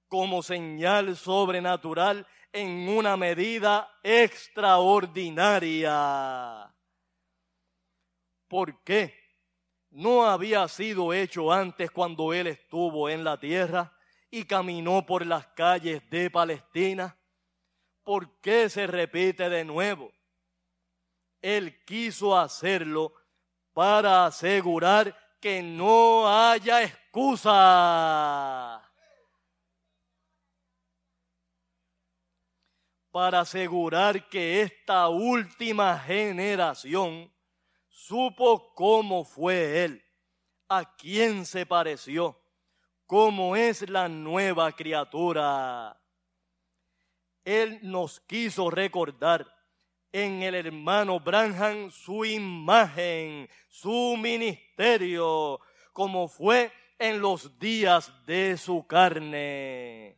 como 0.08 0.44
señal 0.44 1.16
sobrenatural 1.16 2.28
en 2.52 2.90
una 2.90 3.16
medida 3.18 3.92
extraordinaria. 4.04 6.74
¿Por 8.48 8.84
qué? 8.84 9.14
No 9.92 10.26
había 10.26 10.68
sido 10.68 11.14
hecho 11.14 11.52
antes 11.52 11.92
cuando 11.92 12.34
él 12.34 12.48
estuvo 12.48 13.08
en 13.10 13.24
la 13.24 13.40
tierra 13.40 13.95
y 14.36 14.44
caminó 14.44 15.06
por 15.06 15.26
las 15.26 15.48
calles 15.48 16.02
de 16.10 16.30
Palestina? 16.30 17.18
¿Por 18.04 18.42
qué 18.42 18.70
se 18.70 18.86
repite 18.86 19.48
de 19.48 19.64
nuevo? 19.64 20.12
Él 21.42 21.82
quiso 21.86 22.38
hacerlo 22.38 23.14
para 23.72 24.26
asegurar 24.26 25.18
que 25.40 25.62
no 25.62 26.28
haya 26.28 26.84
excusa. 26.84 27.52
Para 33.12 33.40
asegurar 33.40 34.28
que 34.28 34.64
esta 34.64 35.08
última 35.08 35.98
generación 35.98 37.34
supo 37.88 38.74
cómo 38.76 39.24
fue 39.24 39.86
Él, 39.86 40.04
a 40.68 40.94
quién 40.98 41.46
se 41.46 41.66
pareció 41.66 42.38
cómo 43.06 43.56
es 43.56 43.90
la 43.90 44.08
nueva 44.08 44.72
criatura. 44.72 46.00
Él 47.44 47.80
nos 47.84 48.20
quiso 48.22 48.70
recordar 48.70 49.46
en 50.12 50.44
el 50.44 50.56
hermano 50.56 51.20
Branham 51.20 51.92
su 51.92 52.26
imagen, 52.26 53.50
su 53.68 54.16
ministerio, 54.18 55.60
como 55.92 56.28
fue 56.28 56.72
en 56.98 57.20
los 57.20 57.60
días 57.60 58.12
de 58.26 58.58
su 58.58 58.88
carne. 58.88 60.18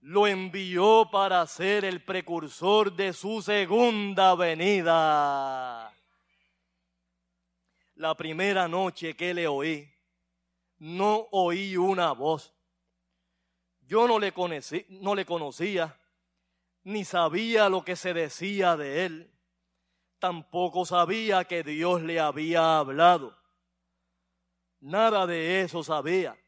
Lo 0.00 0.26
envió 0.26 1.08
para 1.10 1.46
ser 1.46 1.84
el 1.86 2.04
precursor 2.04 2.92
de 2.92 3.14
su 3.14 3.40
segunda 3.40 4.34
venida. 4.34 5.90
La 7.94 8.14
primera 8.14 8.68
noche 8.68 9.14
que 9.14 9.32
le 9.32 9.46
oí, 9.46 9.93
no 10.78 11.28
oí 11.30 11.76
una 11.76 12.12
voz. 12.12 12.52
Yo 13.82 14.08
no 14.08 14.18
le, 14.18 14.32
conocí, 14.32 14.86
no 14.88 15.14
le 15.14 15.26
conocía 15.26 15.98
ni 16.84 17.04
sabía 17.04 17.68
lo 17.68 17.82
que 17.84 17.96
se 17.96 18.14
decía 18.14 18.76
de 18.76 19.06
él. 19.06 19.30
Tampoco 20.18 20.86
sabía 20.86 21.44
que 21.44 21.62
Dios 21.62 22.02
le 22.02 22.20
había 22.20 22.78
hablado. 22.78 23.36
Nada 24.80 25.26
de 25.26 25.62
eso 25.62 25.82
sabía. 25.82 26.38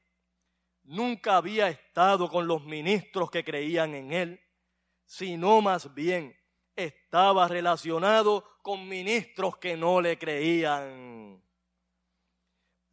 Nunca 0.84 1.38
había 1.38 1.68
estado 1.68 2.28
con 2.28 2.46
los 2.46 2.64
ministros 2.64 3.30
que 3.30 3.42
creían 3.42 3.94
en 3.94 4.12
él, 4.12 4.40
sino 5.04 5.60
más 5.60 5.92
bien 5.94 6.38
estaba 6.76 7.48
relacionado 7.48 8.44
con 8.62 8.86
ministros 8.86 9.56
que 9.56 9.76
no 9.76 10.00
le 10.00 10.18
creían. 10.18 11.42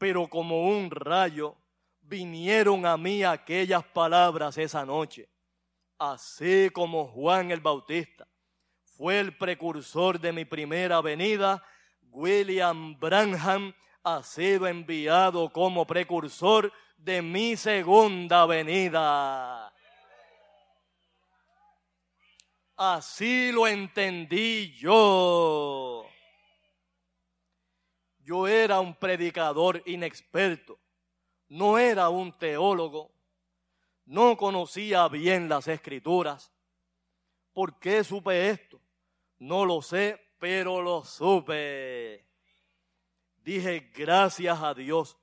Pero 0.04 0.28
como 0.28 0.68
un 0.68 0.92
rayo 0.92 1.56
vinieron 2.02 2.86
a 2.86 2.98
mí 2.98 3.24
aquellas 3.24 3.86
palabras 3.86 4.58
esa 4.58 4.86
noche 4.86 5.30
así 5.98 6.70
como 6.72 7.08
Juan 7.08 7.52
el 7.52 7.62
Bautista 7.62 8.28
fue 8.98 9.22
el 9.22 9.38
precursor 9.38 10.20
de 10.20 10.34
mi 10.34 10.44
primera 10.44 11.00
venida, 11.00 11.64
William 12.02 13.00
Branham 13.00 13.74
ha 14.04 14.22
sido 14.24 14.68
enviado 14.68 15.50
como 15.54 15.88
precursor 15.88 16.70
de 16.98 17.22
mi 17.22 17.56
segunda 17.56 18.46
venida. 18.46 19.74
Así 22.76 23.54
lo 23.54 23.68
entendí 23.68 24.76
yo. 24.76 25.93
Yo 28.24 28.48
era 28.48 28.80
un 28.80 28.96
predicador 28.96 29.82
inexperto, 29.86 30.80
no 31.50 31.78
era 31.78 32.08
un 32.10 32.32
teólogo, 32.38 33.12
no 34.06 34.38
conocía 34.38 35.08
bien 35.10 35.50
las 35.50 35.68
escrituras. 35.68 36.52
¿Por 37.54 37.78
qué 37.80 38.04
supe 38.04 38.50
esto? 38.50 38.82
No 39.40 39.66
lo 39.66 39.82
sé, 39.82 40.20
pero 40.40 40.82
lo 40.82 41.04
supe. 41.04 42.26
Dije 43.44 43.92
gracias 43.94 44.62
a 44.62 44.74
Dios 44.74 45.18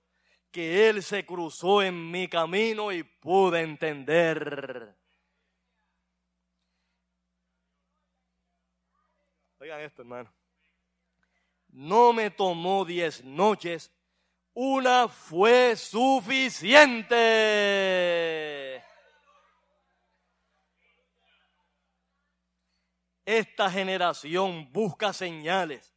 que 0.50 0.88
Él 0.88 1.02
se 1.02 1.24
cruzó 1.24 1.82
en 1.82 2.10
mi 2.10 2.28
camino 2.28 2.92
y 2.92 3.02
pude 3.02 3.62
entender. 3.62 4.94
Oigan 9.58 9.80
esto, 9.80 10.02
hermano. 10.02 10.39
No 11.72 12.12
me 12.12 12.30
tomó 12.30 12.84
diez 12.84 13.24
noches 13.24 13.90
una 14.52 15.08
fue 15.08 15.74
suficiente. 15.76 17.16
Esta 23.24 23.70
generación 23.70 24.70
busca 24.72 25.12
señales. 25.12 25.94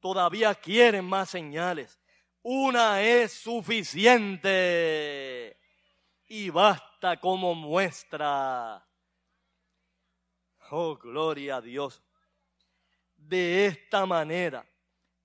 Todavía 0.00 0.54
quieren 0.54 1.04
más 1.04 1.30
señales. 1.30 2.00
Una 2.42 3.00
es 3.02 3.32
suficiente. 3.32 4.50
Y 6.26 6.50
basta 6.50 7.20
como 7.20 7.54
muestra. 7.54 8.84
Oh, 10.70 10.96
gloria 10.96 11.56
a 11.56 11.60
Dios. 11.60 12.02
De 13.14 13.66
esta 13.66 14.04
manera, 14.06 14.66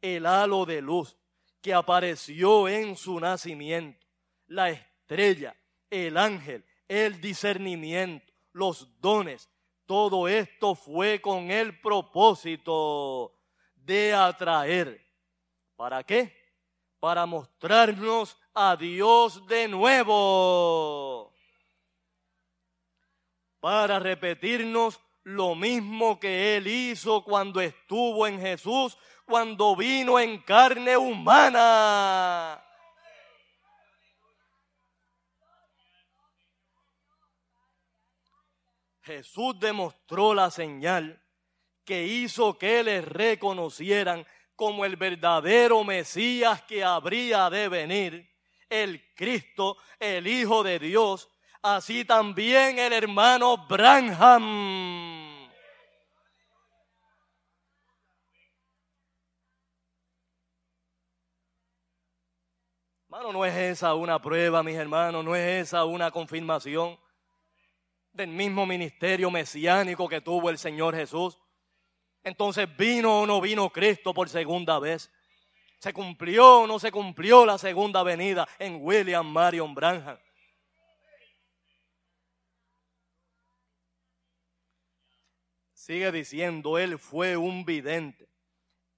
el 0.02 0.26
halo 0.26 0.66
de 0.66 0.82
luz 0.82 1.18
que 1.62 1.74
apareció 1.74 2.68
en 2.68 2.96
su 2.96 3.20
nacimiento, 3.20 4.06
la 4.48 4.70
estrella, 4.70 5.56
el 5.90 6.18
ángel, 6.18 6.66
el 6.88 7.20
discernimiento, 7.20 8.32
los 8.54 9.00
dones, 9.02 9.50
todo 9.86 10.28
esto 10.28 10.76
fue 10.76 11.22
con 11.22 11.50
el 11.50 11.80
propósito 11.80 13.34
de 13.74 14.14
atraer. 14.14 15.02
¿Para 15.78 16.04
qué? 16.04 16.34
Para 17.00 17.26
mostrarnos 17.26 18.38
a 18.54 18.76
Dios 18.76 19.48
de 19.48 19.68
nuevo. 19.70 21.34
Para 23.62 24.00
repetirnos 24.00 25.00
lo 25.24 25.56
mismo 25.56 26.20
que 26.20 26.58
Él 26.58 26.68
hizo 26.68 27.24
cuando 27.24 27.62
estuvo 27.62 28.28
en 28.28 28.40
Jesús 28.40 28.98
cuando 29.28 29.76
vino 29.76 30.18
en 30.20 30.40
carne 30.40 30.96
humana. 30.96 32.64
Jesús 39.04 39.60
demostró 39.60 40.34
la 40.34 40.50
señal 40.50 41.22
que 41.84 42.06
hizo 42.06 42.58
que 42.58 42.84
les 42.84 43.06
reconocieran 43.06 44.26
como 44.56 44.86
el 44.86 44.96
verdadero 44.96 45.84
Mesías 45.84 46.62
que 46.62 46.84
habría 46.84 47.50
de 47.50 47.68
venir, 47.68 48.34
el 48.70 49.14
Cristo, 49.14 49.78
el 50.00 50.26
Hijo 50.26 50.64
de 50.64 50.80
Dios, 50.80 51.30
así 51.62 52.06
también 52.06 52.80
el 52.80 52.94
hermano 52.94 53.68
Branham. 53.68 55.27
No 63.24 63.46
es 63.46 63.56
esa 63.56 63.96
una 63.96 64.22
prueba, 64.22 64.64
mis 64.64 64.76
hermanos, 64.76 65.24
no 65.24 65.36
es 65.36 65.68
esa 65.68 65.86
una 65.86 66.12
confirmación 66.12 66.98
del 68.14 68.30
mismo 68.30 68.66
ministerio 68.66 69.30
mesiánico 69.30 70.08
que 70.08 70.22
tuvo 70.22 70.50
el 70.50 70.58
Señor 70.58 70.96
Jesús. 70.96 71.38
Entonces, 72.24 72.68
¿vino 72.78 73.22
o 73.22 73.26
no 73.26 73.42
vino 73.42 73.70
Cristo 73.70 74.14
por 74.14 74.30
segunda 74.30 74.80
vez? 74.80 75.12
¿Se 75.80 75.94
cumplió 75.94 76.62
o 76.62 76.68
no 76.68 76.80
se 76.80 76.92
cumplió 76.92 77.46
la 77.46 77.58
segunda 77.58 78.04
venida 78.04 78.48
en 78.60 78.80
William 78.82 79.26
Marion 79.26 79.74
Branham? 79.76 80.18
Sigue 85.74 86.12
diciendo, 86.12 86.78
él 86.78 87.00
fue 87.00 87.38
un 87.38 87.64
vidente. 87.64 88.28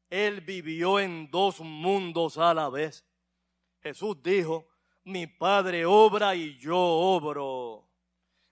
Él 0.10 0.42
vivió 0.42 1.00
en 1.00 1.30
dos 1.30 1.60
mundos 1.60 2.38
a 2.38 2.54
la 2.54 2.70
vez. 2.70 3.06
Jesús 3.82 4.22
dijo, 4.22 4.68
mi 5.04 5.28
Padre 5.28 5.86
obra 5.86 6.36
y 6.36 6.58
yo 6.58 6.78
obro. 6.78 7.90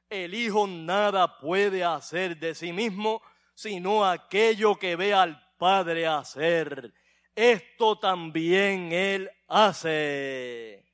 El 0.10 0.34
Hijo 0.34 0.68
nada 0.68 1.38
puede 1.40 1.84
hacer 1.84 2.38
de 2.38 2.56
sí 2.56 2.72
mismo, 2.72 3.22
sino 3.54 4.06
aquello 4.06 4.76
que 4.76 4.96
ve 4.96 5.14
al 5.14 5.40
Padre 5.58 6.08
hacer. 6.08 6.94
Esto 7.36 8.00
también 8.00 8.92
Él 8.92 9.30
hace. 9.48 10.86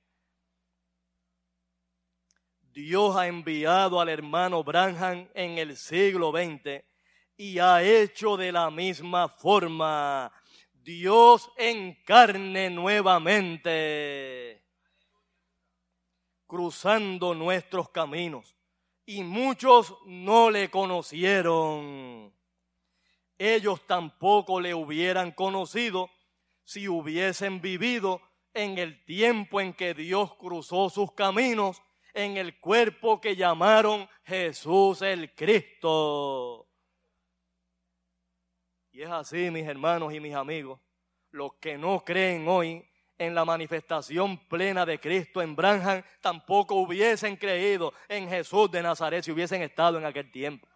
Dios 2.73 3.15
ha 3.15 3.27
enviado 3.27 4.01
al 4.01 4.09
hermano 4.09 4.63
Branham 4.63 5.29
en 5.35 5.59
el 5.59 5.77
siglo 5.77 6.31
XX 6.31 6.83
y 7.37 7.59
ha 7.59 7.83
hecho 7.83 8.35
de 8.35 8.51
la 8.51 8.71
misma 8.71 9.29
forma 9.29 10.31
Dios 10.83 11.49
encarne 11.57 12.69
nuevamente, 12.69 14.61
cruzando 16.45 17.33
nuestros 17.33 17.89
caminos. 17.89 18.55
Y 19.05 19.23
muchos 19.23 19.95
no 20.05 20.51
le 20.51 20.69
conocieron. 20.69 22.33
Ellos 23.37 23.85
tampoco 23.87 24.59
le 24.59 24.73
hubieran 24.73 25.31
conocido 25.31 26.09
si 26.63 26.87
hubiesen 26.87 27.61
vivido 27.61 28.21
en 28.53 28.77
el 28.77 29.03
tiempo 29.05 29.59
en 29.61 29.73
que 29.73 29.93
Dios 29.93 30.35
cruzó 30.35 30.89
sus 30.89 31.13
caminos 31.13 31.81
en 32.13 32.37
el 32.37 32.59
cuerpo 32.59 33.19
que 33.19 33.35
llamaron 33.35 34.07
Jesús 34.23 35.01
el 35.01 35.33
Cristo. 35.33 36.67
Y 38.93 39.01
es 39.01 39.09
así, 39.09 39.49
mis 39.49 39.67
hermanos 39.67 40.13
y 40.13 40.19
mis 40.19 40.35
amigos, 40.35 40.79
los 41.31 41.55
que 41.55 41.79
no 41.79 42.05
creen 42.05 42.47
hoy 42.47 42.87
en 43.17 43.33
la 43.33 43.43
manifestación 43.43 44.37
plena 44.47 44.85
de 44.85 44.99
Cristo 44.99 45.41
en 45.41 45.55
Branham, 45.55 46.03
tampoco 46.21 46.75
hubiesen 46.75 47.35
creído 47.35 47.91
en 48.07 48.29
Jesús 48.29 48.69
de 48.69 48.83
Nazaret 48.83 49.23
si 49.23 49.31
hubiesen 49.31 49.63
estado 49.63 49.97
en 49.97 50.05
aquel 50.05 50.31
tiempo. 50.31 50.67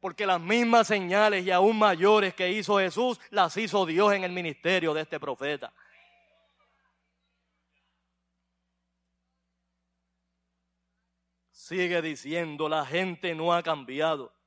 Porque 0.00 0.24
las 0.24 0.40
mismas 0.40 0.86
señales 0.86 1.44
y 1.44 1.50
aún 1.50 1.78
mayores 1.78 2.32
que 2.32 2.50
hizo 2.50 2.78
Jesús, 2.78 3.20
las 3.28 3.54
hizo 3.58 3.84
Dios 3.84 4.14
en 4.14 4.24
el 4.24 4.32
ministerio 4.32 4.94
de 4.94 5.02
este 5.02 5.20
profeta. 5.20 5.70
Sigue 11.50 12.00
diciendo, 12.00 12.66
la 12.66 12.86
gente 12.86 13.34
no 13.34 13.52
ha 13.52 13.62
cambiado. 13.62 14.37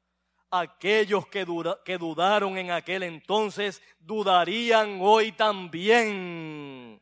Aquellos 0.53 1.27
que, 1.27 1.47
que 1.85 1.97
dudaron 1.97 2.57
en 2.57 2.71
aquel 2.71 3.03
entonces 3.03 3.81
dudarían 3.99 4.99
hoy 5.01 5.31
también. 5.31 7.01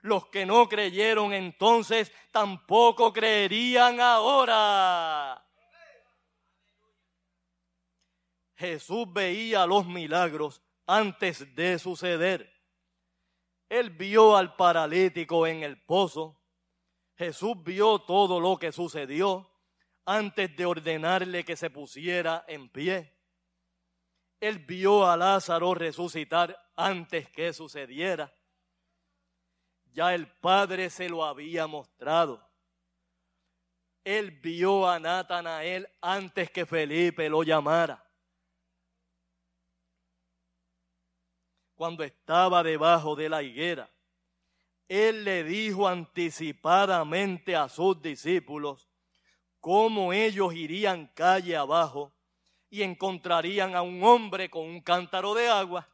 Los 0.00 0.26
que 0.28 0.46
no 0.46 0.66
creyeron 0.66 1.34
entonces 1.34 2.10
tampoco 2.32 3.12
creerían 3.12 4.00
ahora. 4.00 5.46
Jesús 8.56 9.12
veía 9.12 9.66
los 9.66 9.86
milagros 9.86 10.62
antes 10.86 11.54
de 11.54 11.78
suceder. 11.78 12.50
Él 13.68 13.90
vio 13.90 14.36
al 14.36 14.56
paralítico 14.56 15.46
en 15.46 15.62
el 15.62 15.82
pozo. 15.82 16.40
Jesús 17.16 17.62
vio 17.62 17.98
todo 17.98 18.40
lo 18.40 18.56
que 18.56 18.72
sucedió 18.72 19.53
antes 20.04 20.54
de 20.56 20.66
ordenarle 20.66 21.44
que 21.44 21.56
se 21.56 21.70
pusiera 21.70 22.44
en 22.48 22.68
pie. 22.68 23.12
Él 24.40 24.58
vio 24.58 25.06
a 25.06 25.16
Lázaro 25.16 25.74
resucitar 25.74 26.58
antes 26.76 27.28
que 27.30 27.52
sucediera. 27.52 28.34
Ya 29.92 30.14
el 30.14 30.26
Padre 30.26 30.90
se 30.90 31.08
lo 31.08 31.24
había 31.24 31.66
mostrado. 31.66 32.46
Él 34.02 34.32
vio 34.32 34.88
a 34.88 34.98
Natanael 34.98 35.88
antes 36.00 36.50
que 36.50 36.66
Felipe 36.66 37.28
lo 37.28 37.42
llamara. 37.42 38.04
cuando 41.74 42.04
estaba 42.04 42.62
debajo 42.62 43.16
de 43.16 43.28
la 43.28 43.42
higuera, 43.42 43.90
él 44.88 45.24
le 45.24 45.44
dijo 45.44 45.88
anticipadamente 45.88 47.56
a 47.56 47.68
sus 47.68 48.00
discípulos 48.00 48.88
cómo 49.64 50.12
ellos 50.12 50.52
irían 50.52 51.06
calle 51.14 51.56
abajo 51.56 52.12
y 52.68 52.82
encontrarían 52.82 53.74
a 53.74 53.80
un 53.80 54.04
hombre 54.04 54.50
con 54.50 54.66
un 54.66 54.82
cántaro 54.82 55.32
de 55.32 55.48
agua. 55.48 55.88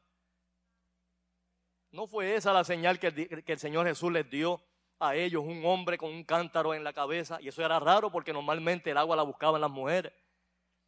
¿No 1.92 2.08
fue 2.08 2.34
esa 2.34 2.52
la 2.52 2.64
señal 2.64 2.98
que 2.98 3.12
que 3.44 3.52
el 3.52 3.58
Señor 3.60 3.86
Jesús 3.86 4.10
les 4.10 4.28
dio 4.28 4.60
a 4.98 5.14
ellos, 5.14 5.44
un 5.44 5.64
hombre 5.64 5.98
con 5.98 6.10
un 6.10 6.24
cántaro 6.24 6.74
en 6.74 6.82
la 6.82 6.92
cabeza? 6.92 7.38
Y 7.40 7.46
eso 7.46 7.64
era 7.64 7.78
raro 7.78 8.10
porque 8.10 8.32
normalmente 8.32 8.90
el 8.90 8.98
agua 8.98 9.14
la 9.14 9.22
buscaban 9.22 9.60
las 9.60 9.70
mujeres. 9.70 10.12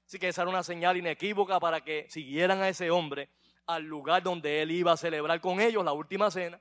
Así 0.04 0.18
que 0.18 0.26
esa 0.26 0.42
era 0.42 0.50
una 0.50 0.64
señal 0.64 0.96
inequívoca 0.96 1.60
para 1.60 1.82
que 1.82 2.10
siguieran 2.10 2.62
a 2.62 2.68
ese 2.68 2.90
hombre 2.90 3.28
al 3.64 3.84
lugar 3.84 4.24
donde 4.24 4.60
él 4.60 4.72
iba 4.72 4.90
a 4.90 4.96
celebrar 4.96 5.40
con 5.40 5.60
ellos 5.60 5.84
la 5.84 5.92
última 5.92 6.32
cena. 6.32 6.60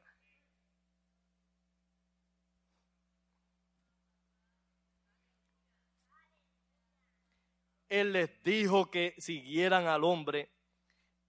Él 7.92 8.14
les 8.14 8.42
dijo 8.42 8.90
que 8.90 9.16
siguieran 9.18 9.86
al 9.86 10.06
hombre 10.06 10.50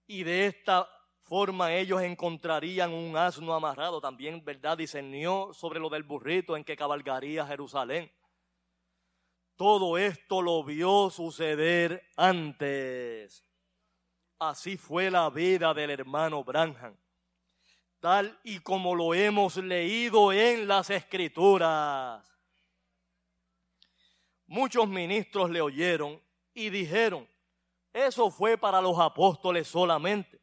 y 0.07 0.23
de 0.23 0.47
esta 0.47 0.89
forma 1.23 1.73
ellos 1.73 2.01
encontrarían 2.01 2.93
un 2.93 3.17
asno 3.17 3.53
amarrado. 3.53 3.99
También, 3.99 4.41
¿verdad? 4.45 4.77
Discernió 4.77 5.53
sobre 5.53 5.81
lo 5.81 5.89
del 5.89 6.03
burrito 6.03 6.55
en 6.55 6.63
que 6.63 6.77
cabalgaría 6.77 7.45
Jerusalén. 7.45 8.09
Todo 9.57 9.97
esto 9.97 10.41
lo 10.41 10.63
vio 10.63 11.09
suceder 11.09 12.09
antes. 12.15 13.43
Así 14.39 14.77
fue 14.77 15.11
la 15.11 15.29
vida 15.29 15.73
del 15.73 15.89
hermano 15.89 16.45
Branham, 16.45 16.95
tal 17.99 18.39
y 18.45 18.59
como 18.59 18.95
lo 18.95 19.13
hemos 19.13 19.57
leído 19.57 20.31
en 20.31 20.65
las 20.65 20.89
escrituras. 20.89 22.25
Muchos 24.47 24.87
ministros 24.87 25.49
le 25.49 25.59
oyeron 25.59 26.23
y 26.53 26.69
dijeron, 26.69 27.27
eso 27.91 28.29
fue 28.31 28.57
para 28.57 28.81
los 28.81 28.99
apóstoles 28.99 29.67
solamente, 29.67 30.39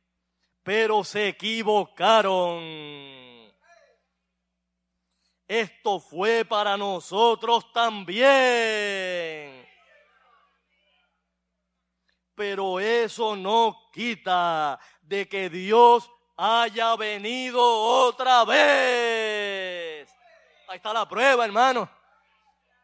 pero 0.62 1.04
se 1.04 1.28
equivocaron. 1.28 2.62
Esto 5.48 5.98
fue 5.98 6.44
para 6.44 6.76
nosotros 6.76 7.72
también 7.72 9.60
pero 12.40 12.80
eso 12.80 13.36
no 13.36 13.90
quita 13.92 14.80
de 15.02 15.28
que 15.28 15.50
Dios 15.50 16.10
haya 16.38 16.96
venido 16.96 17.60
otra 17.62 18.46
vez. 18.46 20.08
Ahí 20.66 20.76
está 20.76 20.94
la 20.94 21.06
prueba, 21.06 21.44
hermano. 21.44 21.86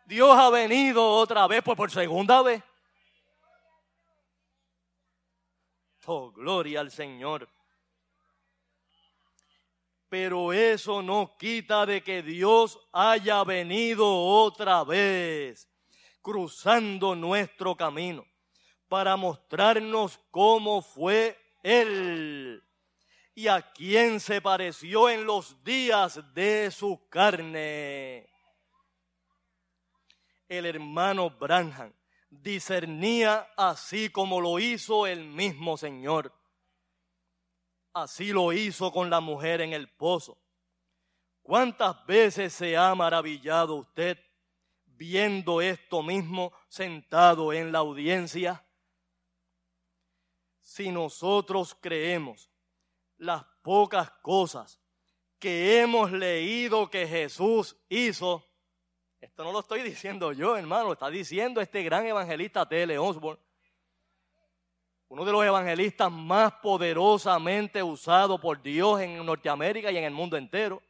Dios 0.04 0.36
ha 0.38 0.50
venido 0.50 1.08
otra 1.08 1.46
vez, 1.46 1.62
pues 1.62 1.74
por 1.74 1.90
segunda 1.90 2.42
vez. 2.42 2.62
Oh, 6.08 6.30
gloria 6.30 6.80
al 6.80 6.92
Señor. 6.92 7.48
Pero 10.08 10.52
eso 10.52 11.02
no 11.02 11.36
quita 11.36 11.84
de 11.84 12.00
que 12.00 12.22
Dios 12.22 12.78
haya 12.92 13.42
venido 13.42 14.06
otra 14.06 14.84
vez, 14.84 15.68
cruzando 16.22 17.16
nuestro 17.16 17.74
camino 17.74 18.24
para 18.88 19.16
mostrarnos 19.16 20.20
cómo 20.30 20.80
fue 20.80 21.36
Él 21.64 22.62
y 23.34 23.48
a 23.48 23.60
quién 23.72 24.20
se 24.20 24.40
pareció 24.40 25.10
en 25.10 25.24
los 25.26 25.62
días 25.64 26.20
de 26.34 26.70
su 26.70 27.08
carne. 27.08 28.30
El 30.48 30.66
hermano 30.66 31.30
Branham 31.30 31.92
discernía 32.30 33.48
así 33.56 34.10
como 34.10 34.40
lo 34.40 34.58
hizo 34.58 35.06
el 35.06 35.24
mismo 35.24 35.76
Señor. 35.76 36.32
Así 37.92 38.32
lo 38.32 38.52
hizo 38.52 38.92
con 38.92 39.08
la 39.10 39.20
mujer 39.20 39.60
en 39.60 39.72
el 39.72 39.88
pozo. 39.88 40.38
¿Cuántas 41.42 42.04
veces 42.06 42.52
se 42.52 42.76
ha 42.76 42.94
maravillado 42.94 43.76
usted 43.76 44.18
viendo 44.84 45.60
esto 45.60 46.02
mismo 46.02 46.52
sentado 46.68 47.52
en 47.52 47.72
la 47.72 47.78
audiencia? 47.78 48.66
si 50.66 50.90
nosotros 50.90 51.76
creemos 51.80 52.50
las 53.18 53.44
pocas 53.62 54.10
cosas 54.20 54.80
que 55.38 55.80
hemos 55.80 56.10
leído 56.10 56.90
que 56.90 57.06
Jesús 57.06 57.76
hizo, 57.88 58.44
esto 59.26 59.42
no 59.42 59.50
lo 59.52 59.60
estoy 59.60 59.82
diciendo 59.82 60.32
yo, 60.32 60.56
hermano, 60.56 60.84
lo 60.84 60.92
está 60.92 61.10
diciendo 61.10 61.60
este 61.60 61.82
gran 61.82 62.06
evangelista 62.06 62.66
T.L. 62.66 62.96
Osborne, 62.98 63.42
uno 65.08 65.24
de 65.24 65.32
los 65.32 65.44
evangelistas 65.44 66.10
más 66.10 66.52
poderosamente 66.54 67.82
usados 67.82 68.40
por 68.40 68.62
Dios 68.62 69.00
en 69.00 69.24
Norteamérica 69.24 69.90
y 69.90 69.96
en 69.96 70.04
el 70.04 70.12
mundo 70.12 70.36
entero. 70.36 70.80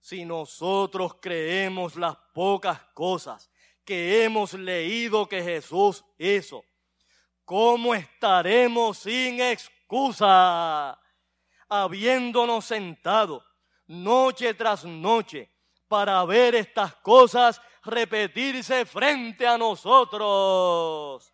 Si 0.00 0.24
nosotros 0.24 1.14
creemos 1.20 1.96
las 1.96 2.16
pocas 2.32 2.78
cosas 2.94 3.50
que 3.84 4.22
hemos 4.22 4.54
leído 4.54 5.28
que 5.28 5.42
Jesús 5.42 6.04
hizo. 6.18 6.64
¿Cómo 7.44 7.94
estaremos 7.94 8.98
sin 8.98 9.40
excusa, 9.40 10.98
habiéndonos 11.82 12.64
sentado 12.64 13.44
noche 13.86 14.54
tras 14.54 14.84
noche 14.84 15.50
para 15.88 16.24
ver 16.24 16.54
estas 16.54 16.94
cosas 16.96 17.60
repetirse 17.82 18.86
frente 18.86 19.46
a 19.46 19.58
nosotros? 19.58 21.32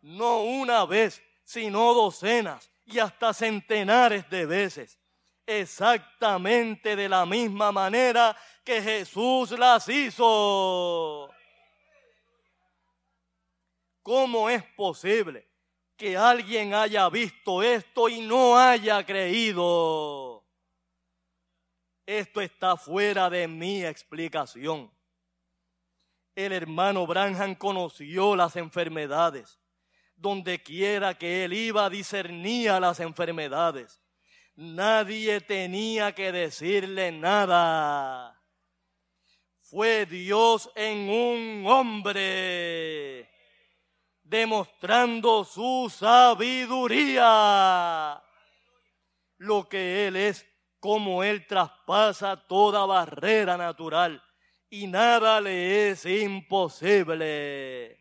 No 0.00 0.42
una 0.42 0.84
vez, 0.86 1.22
sino 1.44 1.92
docenas 1.94 2.70
y 2.84 2.98
hasta 2.98 3.34
centenares 3.34 4.28
de 4.30 4.46
veces 4.46 4.98
exactamente 5.46 6.96
de 6.96 7.08
la 7.08 7.24
misma 7.24 7.70
manera 7.70 8.36
que 8.64 8.82
Jesús 8.82 9.52
las 9.52 9.88
hizo. 9.88 11.30
¿Cómo 14.02 14.50
es 14.50 14.62
posible 14.74 15.48
que 15.96 16.16
alguien 16.16 16.74
haya 16.74 17.08
visto 17.08 17.62
esto 17.62 18.08
y 18.08 18.20
no 18.20 18.58
haya 18.58 19.04
creído? 19.04 20.44
Esto 22.04 22.40
está 22.40 22.76
fuera 22.76 23.28
de 23.30 23.48
mi 23.48 23.84
explicación. 23.84 24.90
El 26.34 26.52
hermano 26.52 27.06
Branham 27.06 27.54
conoció 27.54 28.36
las 28.36 28.56
enfermedades. 28.56 29.58
Donde 30.14 30.62
quiera 30.62 31.18
que 31.18 31.44
él 31.44 31.52
iba, 31.52 31.90
discernía 31.90 32.80
las 32.80 33.00
enfermedades. 33.00 34.00
Nadie 34.54 35.40
tenía 35.40 36.14
que 36.14 36.32
decirle 36.32 37.12
nada 37.12 38.36
fue 39.68 40.06
Dios 40.06 40.70
en 40.76 41.10
un 41.10 41.66
hombre, 41.66 43.28
demostrando 44.28 45.44
su 45.44 45.92
sabiduría. 45.94 47.22
Lo 49.38 49.68
que 49.68 50.06
Él 50.06 50.16
es, 50.16 50.46
como 50.80 51.22
Él 51.22 51.46
traspasa 51.46 52.36
toda 52.46 52.86
barrera 52.86 53.56
natural 53.56 54.22
y 54.68 54.86
nada 54.86 55.40
le 55.40 55.90
es 55.90 56.04
imposible. 56.06 57.98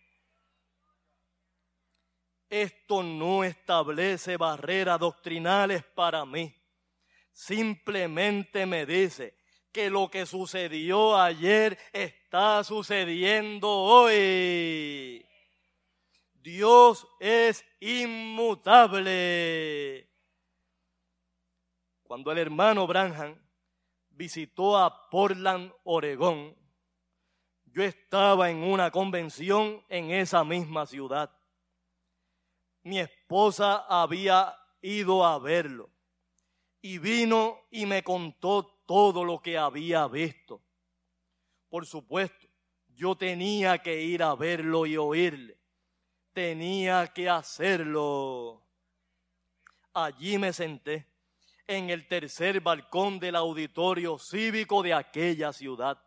Esto 2.50 3.04
no 3.04 3.44
establece 3.44 4.38
barreras 4.38 5.00
doctrinales 5.00 5.84
para 5.84 6.26
mí. 6.26 6.56
Simplemente 7.32 8.66
me 8.66 8.86
dice 8.86 9.36
que 9.72 9.90
lo 9.90 10.10
que 10.10 10.26
sucedió 10.26 11.18
ayer 11.20 11.78
está 11.92 12.64
sucediendo 12.64 13.70
hoy. 13.70 15.26
Dios 16.46 17.08
es 17.20 17.66
inmutable. 17.80 19.02
Cuando 22.04 22.32
el 22.32 22.38
hermano 22.38 22.86
Branham 22.86 23.36
visitó 24.10 24.78
a 24.78 25.10
Portland, 25.10 25.74
Oregón, 25.86 26.56
yo 27.64 27.82
estaba 27.82 28.52
en 28.52 28.58
una 28.58 28.92
convención 28.92 29.84
en 29.90 30.12
esa 30.12 30.44
misma 30.44 30.86
ciudad. 30.86 31.36
Mi 32.84 33.00
esposa 33.00 33.84
había 33.90 34.56
ido 34.82 35.26
a 35.26 35.40
verlo 35.40 35.90
y 36.80 37.00
vino 37.00 37.66
y 37.72 37.88
me 37.88 38.04
contó 38.04 38.84
todo 38.86 39.26
lo 39.26 39.42
que 39.42 39.58
había 39.58 40.08
visto. 40.08 40.62
Por 41.70 41.88
supuesto, 41.88 42.48
yo 42.90 43.16
tenía 43.16 43.80
que 43.80 44.00
ir 44.04 44.22
a 44.22 44.36
verlo 44.36 44.86
y 44.86 44.96
oírle. 44.96 45.65
Tenía 46.36 47.08
que 47.14 47.30
hacerlo. 47.30 48.62
Allí 49.94 50.38
me 50.38 50.52
senté 50.52 51.08
en 51.66 51.90
el 51.90 52.10
tercer 52.10 52.60
balcón 52.60 53.20
del 53.20 53.38
auditorio 53.38 54.20
cívico 54.20 54.84
de 54.84 54.94
aquella 54.94 55.54
ciudad. 55.54 55.98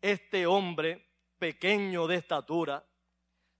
Este 0.00 0.46
hombre, 0.46 1.04
pequeño 1.40 2.06
de 2.06 2.14
estatura, 2.14 2.86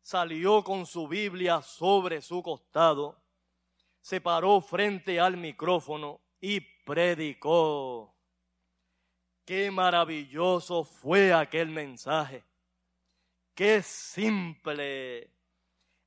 salió 0.01 0.63
con 0.63 0.87
su 0.87 1.09
Biblia 1.09 1.63
sobre 1.63 2.23
su 2.23 2.41
costado, 2.41 3.21
se 4.01 4.21
paró 4.21 4.61
frente 4.61 5.19
al 5.19 5.37
micrófono 5.37 6.21
y 6.41 6.61
predicó. 6.61 8.15
Qué 9.45 9.73
maravilloso 9.73 10.85
fue 10.85 11.33
aquel 11.33 11.71
mensaje. 11.71 12.45
Qué 13.55 13.83
simple. 13.83 15.31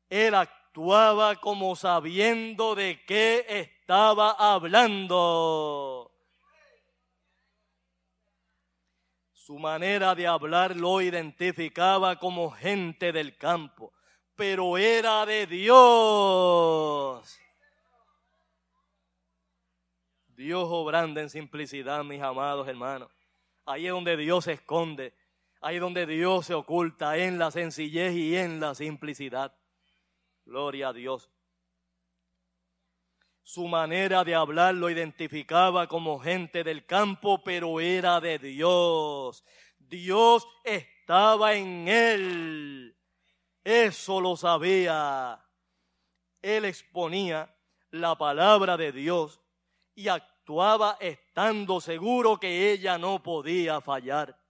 Él 0.10 0.36
actuaba 0.36 1.36
como 1.38 1.76
sabiendo 1.76 2.76
de 2.76 3.04
qué 3.06 3.45
estaba 3.48 4.32
hablando. 4.32 6.12
Su 9.32 9.58
manera 9.58 10.14
de 10.14 10.28
hablar 10.28 10.76
lo 10.76 11.02
identificaba 11.02 12.18
como 12.18 12.52
gente 12.52 13.14
del 13.14 13.38
campo, 13.38 13.93
pero 14.36 14.78
era 14.78 15.26
de 15.26 15.48
Dios. 15.48 17.39
Dios 20.36 20.68
obrando 20.70 21.22
en 21.22 21.30
simplicidad, 21.30 22.04
mis 22.04 22.22
amados 22.22 22.68
hermanos. 22.68 23.10
Ahí 23.66 23.88
es 23.88 23.93
donde 23.93 24.18
Dios 24.18 24.43
se 24.43 24.54
esconde. 24.54 25.14
Ahí 25.68 25.80
donde 25.80 26.05
Dios 26.05 26.45
se 26.45 26.53
oculta 26.53 27.18
en 27.18 27.38
la 27.38 27.51
sencillez 27.51 28.13
y 28.13 28.38
en 28.38 28.61
la 28.61 28.74
simplicidad. 28.74 29.53
Gloria 30.45 30.88
a 30.88 30.93
Dios. 30.93 31.30
Su 33.43 33.68
manera 33.68 34.24
de 34.24 34.34
hablar 34.34 34.76
lo 34.76 34.89
identificaba 34.89 35.88
como 35.88 36.20
gente 36.20 36.63
del 36.63 36.86
campo, 36.86 37.43
pero 37.43 37.82
era 37.82 38.22
de 38.22 38.39
Dios. 38.39 39.43
Dios 39.78 40.47
estaba 40.63 41.55
en 41.55 41.89
él. 41.89 42.97
Eso 43.61 44.22
lo 44.22 44.38
sabía. 44.38 45.45
Él 46.41 46.63
exponía 46.63 47.53
la 47.91 48.18
palabra 48.18 48.78
de 48.78 48.93
Dios 48.93 49.41
y 49.95 50.07
actuaba 50.07 50.95
estando 51.01 51.82
seguro 51.82 52.39
que 52.39 52.72
ella 52.72 52.97
no 52.97 53.22
podía 53.22 53.82
fallar. 53.82 54.47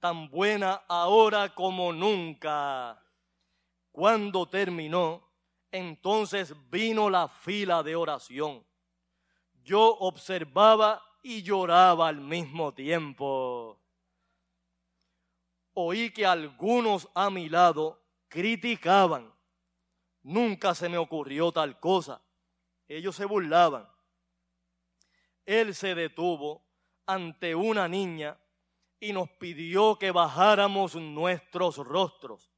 Tan 0.00 0.30
buena 0.30 0.82
ahora 0.88 1.54
como 1.54 1.92
nunca. 1.92 3.02
Cuando 3.90 4.48
terminó, 4.48 5.28
entonces 5.70 6.54
vino 6.70 7.10
la 7.10 7.28
fila 7.28 7.82
de 7.82 7.96
oración. 7.96 8.64
Yo 9.64 9.96
observaba 9.98 11.02
y 11.22 11.42
lloraba 11.42 12.08
al 12.08 12.20
mismo 12.20 12.72
tiempo. 12.72 13.80
Oí 15.74 16.10
que 16.10 16.26
algunos 16.26 17.08
a 17.14 17.30
mi 17.30 17.48
lado 17.48 18.00
criticaban. 18.28 19.32
Nunca 20.22 20.74
se 20.74 20.88
me 20.88 20.98
ocurrió 20.98 21.52
tal 21.52 21.78
cosa 21.80 22.22
ellos 22.88 23.14
se 23.14 23.26
burlaban. 23.26 23.86
Él 25.44 25.74
se 25.74 25.94
detuvo 25.94 26.64
ante 27.06 27.54
una 27.54 27.86
niña 27.86 28.38
y 29.00 29.12
nos 29.12 29.30
pidió 29.30 29.98
que 29.98 30.10
bajáramos 30.10 30.94
nuestros 30.94 31.76
rostros. 31.76 32.50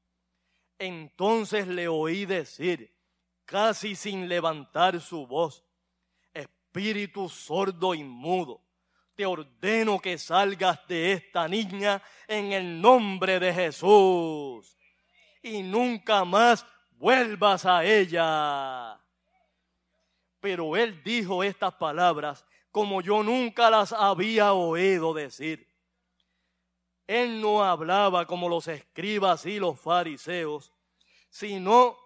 Entonces 0.78 1.66
le 1.66 1.88
oí 1.88 2.24
decir, 2.24 2.96
casi 3.44 3.94
sin 3.94 4.28
levantar 4.28 5.00
su 5.00 5.26
voz, 5.26 5.64
Espíritu 6.32 7.28
sordo 7.28 7.94
y 7.94 8.04
mudo, 8.04 8.62
te 9.14 9.26
ordeno 9.26 9.98
que 9.98 10.16
salgas 10.16 10.86
de 10.86 11.12
esta 11.12 11.48
niña 11.48 12.02
en 12.26 12.52
el 12.52 12.80
nombre 12.80 13.38
de 13.40 13.52
Jesús 13.52 14.78
y 15.42 15.62
nunca 15.62 16.24
más 16.24 16.64
vuelvas 16.92 17.66
a 17.66 17.84
ella. 17.84 19.00
Pero 20.40 20.76
él 20.76 21.02
dijo 21.02 21.42
estas 21.42 21.74
palabras 21.74 22.46
como 22.70 23.02
yo 23.02 23.22
nunca 23.22 23.68
las 23.68 23.92
había 23.92 24.52
oído 24.52 25.12
decir. 25.12 25.69
Él 27.10 27.40
no 27.40 27.64
hablaba 27.64 28.24
como 28.24 28.48
los 28.48 28.68
escribas 28.68 29.44
y 29.44 29.58
los 29.58 29.80
fariseos, 29.80 30.72
sino 31.28 31.98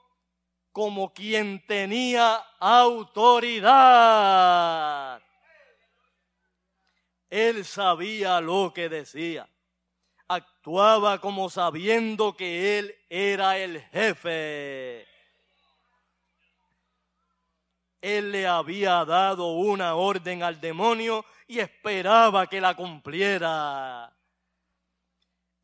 como 0.72 1.12
quien 1.12 1.62
tenía 1.66 2.36
autoridad. 2.59 3.61
Él 7.28 7.66
sabía 7.66 8.40
lo 8.40 8.72
que 8.72 8.88
decía. 8.88 9.46
Actuaba 10.26 11.20
como 11.20 11.50
sabiendo 11.50 12.34
que 12.34 12.78
él 12.78 12.94
era 13.11 13.59
el 13.59 13.82
jefe 13.82 15.07
él 18.05 18.32
le 18.32 18.46
había 18.46 19.05
dado 19.07 19.52
una 19.55 19.94
orden 19.94 20.42
al 20.42 20.61
demonio 20.61 21.24
y 21.48 21.59
esperaba 21.59 22.46
que 22.46 22.61
la 22.61 22.74
cumpliera. 22.74 24.14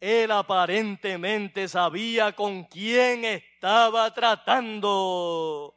Él 0.00 0.30
aparentemente 0.30 1.68
sabía 1.68 2.34
con 2.34 2.64
quién 2.64 3.24
estaba 3.24 4.12
tratando. 4.14 5.76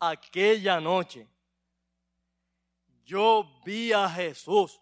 Aquella 0.00 0.80
noche 0.80 1.28
yo 3.04 3.60
vi 3.64 3.92
a 3.92 4.08
Jesús 4.08 4.80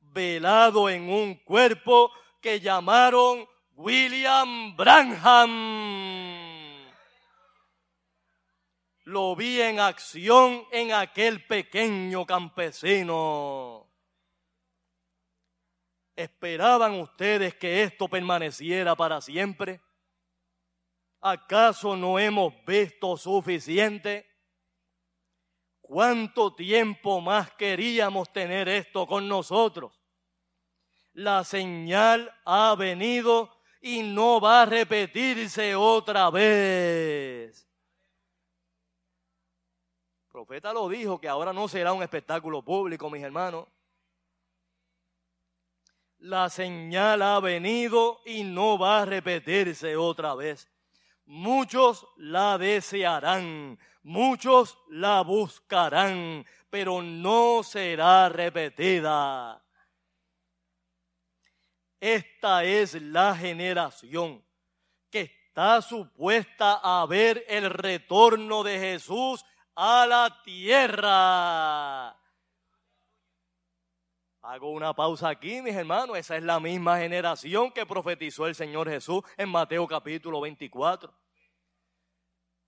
velado 0.00 0.88
en 0.88 1.08
un 1.08 1.36
cuerpo 1.36 2.10
que 2.40 2.58
llamaron 2.58 3.46
William 3.76 4.76
Branham 4.76 6.00
lo 9.10 9.34
vi 9.34 9.60
en 9.60 9.80
acción 9.80 10.64
en 10.70 10.92
aquel 10.92 11.44
pequeño 11.44 12.24
campesino. 12.24 13.89
¿Esperaban 16.20 17.00
ustedes 17.00 17.54
que 17.54 17.82
esto 17.82 18.08
permaneciera 18.08 18.94
para 18.94 19.20
siempre? 19.20 19.80
¿Acaso 21.20 21.96
no 21.96 22.18
hemos 22.18 22.52
visto 22.64 23.16
suficiente? 23.16 24.26
¿Cuánto 25.80 26.54
tiempo 26.54 27.20
más 27.20 27.50
queríamos 27.52 28.32
tener 28.32 28.68
esto 28.68 29.06
con 29.06 29.28
nosotros? 29.28 30.00
La 31.12 31.42
señal 31.44 32.32
ha 32.44 32.74
venido 32.76 33.50
y 33.80 34.02
no 34.02 34.40
va 34.40 34.62
a 34.62 34.66
repetirse 34.66 35.74
otra 35.74 36.30
vez 36.30 37.66
profeta 40.30 40.72
lo 40.72 40.88
dijo 40.88 41.20
que 41.20 41.28
ahora 41.28 41.52
no 41.52 41.68
será 41.68 41.92
un 41.92 42.02
espectáculo 42.02 42.62
público, 42.62 43.10
mis 43.10 43.22
hermanos. 43.22 43.66
La 46.20 46.50
señal 46.50 47.22
ha 47.22 47.40
venido 47.40 48.20
y 48.26 48.42
no 48.42 48.78
va 48.78 49.00
a 49.00 49.04
repetirse 49.06 49.96
otra 49.96 50.34
vez. 50.34 50.70
Muchos 51.24 52.06
la 52.16 52.58
desearán, 52.58 53.78
muchos 54.02 54.76
la 54.90 55.22
buscarán, 55.22 56.44
pero 56.68 57.00
no 57.00 57.62
será 57.62 58.28
repetida. 58.28 59.64
Esta 61.98 62.64
es 62.64 63.00
la 63.00 63.34
generación 63.34 64.44
que 65.10 65.20
está 65.22 65.80
supuesta 65.80 66.80
a 66.82 67.06
ver 67.06 67.46
el 67.48 67.70
retorno 67.70 68.62
de 68.62 68.78
Jesús 68.78 69.42
a 69.74 70.06
la 70.06 70.42
tierra. 70.44 72.19
Hago 74.42 74.70
una 74.70 74.94
pausa 74.94 75.28
aquí, 75.28 75.60
mis 75.60 75.74
hermanos. 75.74 76.16
Esa 76.16 76.36
es 76.36 76.42
la 76.42 76.58
misma 76.60 76.98
generación 76.98 77.70
que 77.70 77.84
profetizó 77.84 78.46
el 78.46 78.54
Señor 78.54 78.88
Jesús 78.88 79.22
en 79.36 79.50
Mateo 79.50 79.86
capítulo 79.86 80.40
24. 80.40 81.12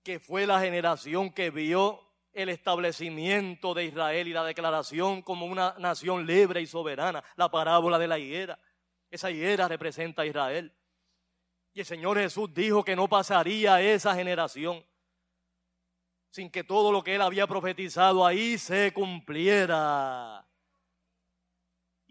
Que 0.03 0.19
fue 0.19 0.45
la 0.45 0.59
generación 0.59 1.31
que 1.31 1.49
vio 1.49 1.99
el 2.31 2.49
establecimiento 2.49 3.73
de 3.73 3.85
Israel 3.85 4.27
y 4.27 4.33
la 4.33 4.43
declaración 4.43 5.23
como 5.23 5.47
una 5.47 5.73
nación 5.79 6.27
libre 6.27 6.61
y 6.61 6.67
soberana. 6.67 7.23
La 7.37 7.49
parábola 7.49 7.97
de 7.97 8.07
la 8.07 8.19
higuera. 8.19 8.59
Esa 9.09 9.31
higuera 9.31 9.67
representa 9.67 10.21
a 10.21 10.25
Israel. 10.27 10.71
Y 11.73 11.79
el 11.79 11.85
Señor 11.87 12.19
Jesús 12.19 12.53
dijo 12.53 12.83
que 12.83 12.95
no 12.95 13.07
pasaría 13.07 13.81
esa 13.81 14.13
generación 14.13 14.85
sin 16.29 16.51
que 16.51 16.63
todo 16.63 16.91
lo 16.91 17.03
que 17.03 17.15
él 17.15 17.21
había 17.21 17.47
profetizado 17.47 18.25
ahí 18.25 18.59
se 18.59 18.91
cumpliera. 18.93 20.47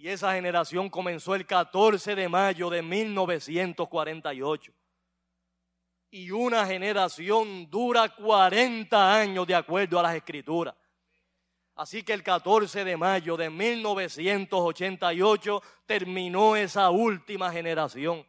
Y 0.02 0.08
esa 0.08 0.34
generación 0.34 0.90
comenzó 0.90 1.36
el 1.36 1.46
14 1.46 2.16
de 2.16 2.28
mayo 2.28 2.68
de 2.68 2.82
1948. 2.82 4.72
Y 6.10 6.32
una 6.32 6.66
generación 6.66 7.70
dura 7.70 8.08
40 8.08 9.16
años 9.16 9.46
de 9.46 9.54
acuerdo 9.54 10.00
a 10.00 10.02
las 10.02 10.16
escrituras. 10.16 10.74
Así 11.76 12.02
que 12.02 12.14
el 12.14 12.24
14 12.24 12.84
de 12.84 12.96
mayo 12.96 13.36
de 13.36 13.48
1988 13.48 15.62
terminó 15.86 16.56
esa 16.56 16.90
última 16.90 17.52
generación. 17.52 18.26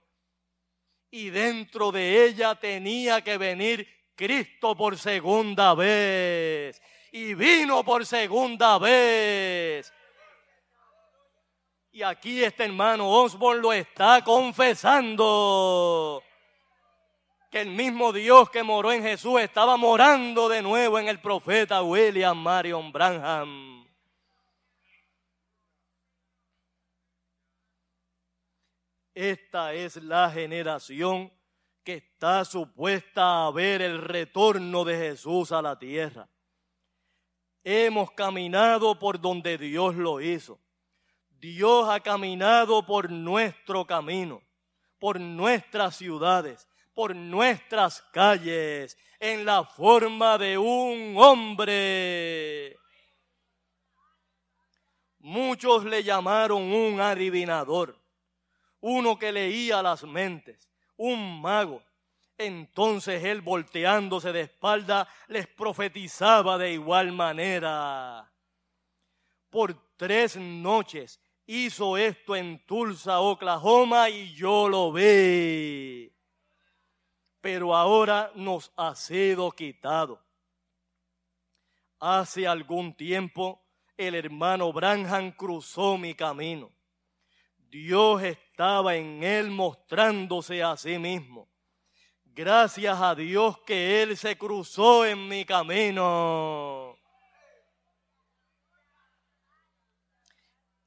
Y 1.09 1.31
dentro 1.31 1.91
de 1.91 2.27
ella 2.27 2.53
tenía 2.53 3.23
que 3.23 3.39
venir 3.39 3.87
Cristo 4.13 4.75
por 4.75 4.95
segunda 4.95 5.73
vez. 5.73 6.79
Y 7.11 7.33
vino 7.33 7.83
por 7.83 8.05
segunda 8.05 8.77
vez. 8.77 9.91
Y 11.95 12.01
aquí 12.01 12.43
este 12.43 12.63
hermano 12.63 13.07
Osborne 13.07 13.61
lo 13.61 13.71
está 13.71 14.23
confesando. 14.23 16.23
Que 17.51 17.61
el 17.61 17.69
mismo 17.69 18.11
Dios 18.11 18.49
que 18.49 18.63
moró 18.63 18.91
en 18.91 19.03
Jesús 19.03 19.39
estaba 19.39 19.77
morando 19.77 20.49
de 20.49 20.63
nuevo 20.63 20.97
en 20.97 21.07
el 21.07 21.21
profeta 21.21 21.83
William 21.83 22.35
Marion 22.35 22.91
Branham. 22.91 23.87
Esta 29.13 29.75
es 29.75 29.97
la 29.97 30.31
generación 30.31 31.31
que 31.83 31.97
está 31.97 32.43
supuesta 32.43 33.45
a 33.45 33.51
ver 33.51 33.83
el 33.83 34.01
retorno 34.01 34.83
de 34.83 34.97
Jesús 34.97 35.51
a 35.51 35.61
la 35.61 35.77
tierra. 35.77 36.27
Hemos 37.63 38.09
caminado 38.13 38.97
por 38.97 39.21
donde 39.21 39.59
Dios 39.59 39.93
lo 39.93 40.19
hizo. 40.19 40.62
Dios 41.43 41.89
ha 41.89 41.99
caminado 41.99 42.85
por 42.85 43.11
nuestro 43.11 43.85
camino, 43.85 44.41
por 44.97 45.19
nuestras 45.19 45.97
ciudades, 45.97 46.69
por 46.93 47.13
nuestras 47.13 48.01
calles, 48.13 48.97
en 49.19 49.43
la 49.43 49.65
forma 49.65 50.37
de 50.37 50.57
un 50.57 51.15
hombre. 51.17 52.77
Muchos 55.19 55.83
le 55.83 56.01
llamaron 56.01 56.61
un 56.61 57.01
adivinador, 57.01 57.99
uno 58.79 59.19
que 59.19 59.33
leía 59.33 59.81
las 59.81 60.05
mentes, 60.05 60.69
un 60.95 61.41
mago. 61.41 61.83
Entonces 62.37 63.21
él 63.21 63.41
volteándose 63.41 64.31
de 64.31 64.43
espalda 64.43 65.09
les 65.27 65.47
profetizaba 65.47 66.57
de 66.57 66.71
igual 66.71 67.11
manera. 67.11 68.31
Por 69.49 69.75
tres 69.97 70.37
noches 70.37 71.19
hizo 71.45 71.97
esto 71.97 72.35
en 72.35 72.65
Tulsa, 72.65 73.19
Oklahoma, 73.19 74.09
y 74.09 74.33
yo 74.33 74.69
lo 74.69 74.91
vi. 74.91 76.11
Pero 77.41 77.75
ahora 77.75 78.31
nos 78.35 78.71
ha 78.77 78.95
sido 78.95 79.51
quitado. 79.51 80.21
Hace 81.99 82.47
algún 82.47 82.95
tiempo 82.95 83.63
el 83.97 84.15
hermano 84.15 84.71
Branham 84.73 85.31
cruzó 85.31 85.97
mi 85.97 86.15
camino. 86.15 86.71
Dios 87.57 88.21
estaba 88.23 88.95
en 88.95 89.23
él 89.23 89.49
mostrándose 89.49 90.61
a 90.61 90.77
sí 90.77 90.97
mismo. 90.99 91.49
Gracias 92.35 92.99
a 92.99 93.13
Dios 93.13 93.59
que 93.59 94.01
Él 94.01 94.17
se 94.17 94.35
cruzó 94.39 95.05
en 95.05 95.27
mi 95.27 95.45
camino. 95.45 96.82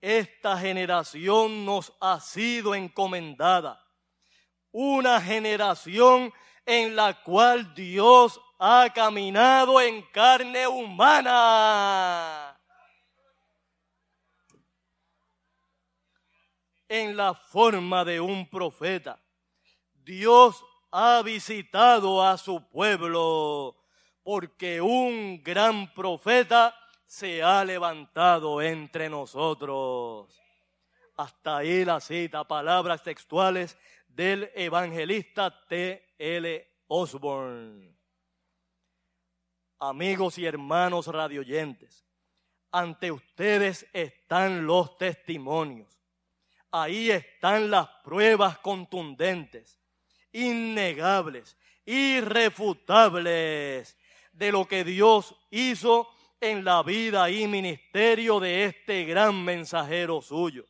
Esta 0.07 0.57
generación 0.57 1.65
nos 1.65 1.93
ha 2.01 2.21
sido 2.21 2.77
encomendada. 2.77 3.85
Una 4.71 5.21
generación 5.21 6.33
en 6.65 6.95
la 6.95 7.25
cual 7.25 7.75
Dios 7.75 8.41
ha 8.61 8.89
caminado 8.95 9.81
en 9.81 10.03
carne 10.13 10.69
humana. 10.69 12.57
En 16.89 17.17
la 17.17 17.35
forma 17.35 18.05
de 18.05 18.21
un 18.21 18.49
profeta. 18.49 19.21
Dios 19.93 20.65
ha 20.93 21.21
visitado 21.23 22.23
a 22.25 22.39
su 22.39 22.65
pueblo 22.69 23.77
porque 24.23 24.81
un 24.81 25.43
gran 25.43 25.93
profeta 25.95 26.73
se 27.07 27.43
ha 27.43 27.65
levantado 27.65 28.61
entre 28.61 29.09
nosotros. 29.09 30.39
Hasta 31.17 31.57
ahí 31.59 31.85
la 31.85 32.01
cita, 32.01 32.43
palabras 32.45 33.03
textuales 33.03 33.79
del 34.09 34.51
evangelista 34.55 35.67
T. 35.67 36.15
L. 36.19 36.69
Osborne. 36.89 37.95
Amigos 39.79 40.39
y 40.39 40.47
hermanos 40.47 41.07
radioyentes, 41.07 42.07
ante 42.73 43.13
ustedes 43.13 43.87
están 43.93 44.67
los 44.67 44.97
testimonios. 44.97 46.01
Ahí 46.71 47.11
están 47.11 47.71
las 47.71 47.87
pruebas 48.03 48.57
contundentes, 48.59 49.79
innegables, 50.33 51.59
irrefutables 51.85 53.99
de 54.33 54.53
lo 54.53 54.67
que 54.67 54.85
Dios 54.85 55.37
hizo 55.51 56.09
en 56.51 56.65
la 56.65 56.83
vida 56.83 57.31
y 57.31 57.47
ministerio 57.47 58.41
de 58.41 58.65
este 58.65 59.05
gran 59.05 59.45
mensajero 59.45 60.21
suyo. 60.23 60.67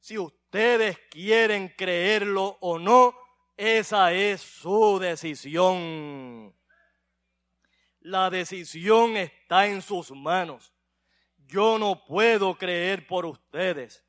Si 0.00 0.18
ustedes 0.18 0.98
quieren 1.10 1.72
creerlo 1.76 2.58
o 2.60 2.78
no, 2.78 3.14
esa 3.56 4.12
es 4.12 4.40
su 4.40 4.98
decisión. 4.98 6.54
La 8.00 8.28
decisión 8.28 9.16
está 9.16 9.66
en 9.66 9.80
sus 9.80 10.10
manos. 10.10 10.72
Yo 11.46 11.78
no 11.78 12.04
puedo 12.04 12.54
creer 12.56 13.06
por 13.06 13.24
ustedes. 13.24 14.04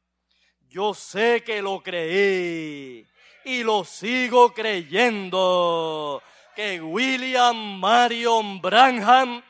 Yo 0.68 0.94
sé 0.94 1.44
que 1.44 1.62
lo 1.62 1.82
creí 1.82 3.08
y 3.46 3.64
lo 3.64 3.86
sigo 3.86 4.54
creyendo. 4.54 6.22
Que 6.56 6.82
William 6.82 7.80
Marion 7.80 8.62
Branham 8.62 9.44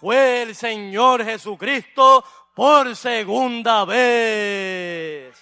fue 0.00 0.42
el 0.42 0.54
Señor 0.54 1.24
Jesucristo 1.24 2.24
por 2.54 2.94
segunda 2.94 3.84
vez. 3.84 5.36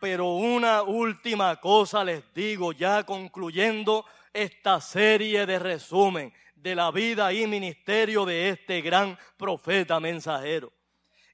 Pero 0.00 0.28
una 0.28 0.82
última 0.82 1.56
cosa 1.56 2.04
les 2.04 2.22
digo 2.32 2.72
ya 2.72 3.04
concluyendo 3.04 4.06
esta 4.32 4.80
serie 4.80 5.44
de 5.44 5.58
resumen 5.58 6.32
de 6.54 6.74
la 6.74 6.90
vida 6.90 7.32
y 7.32 7.46
ministerio 7.46 8.24
de 8.24 8.48
este 8.48 8.80
gran 8.80 9.18
profeta 9.36 10.00
mensajero. 10.00 10.72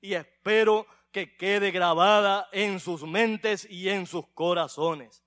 Y 0.00 0.14
espero 0.14 0.86
que 1.12 1.36
quede 1.36 1.70
grabada 1.70 2.48
en 2.50 2.80
sus 2.80 3.04
mentes 3.04 3.66
y 3.70 3.88
en 3.90 4.06
sus 4.06 4.26
corazones 4.34 5.23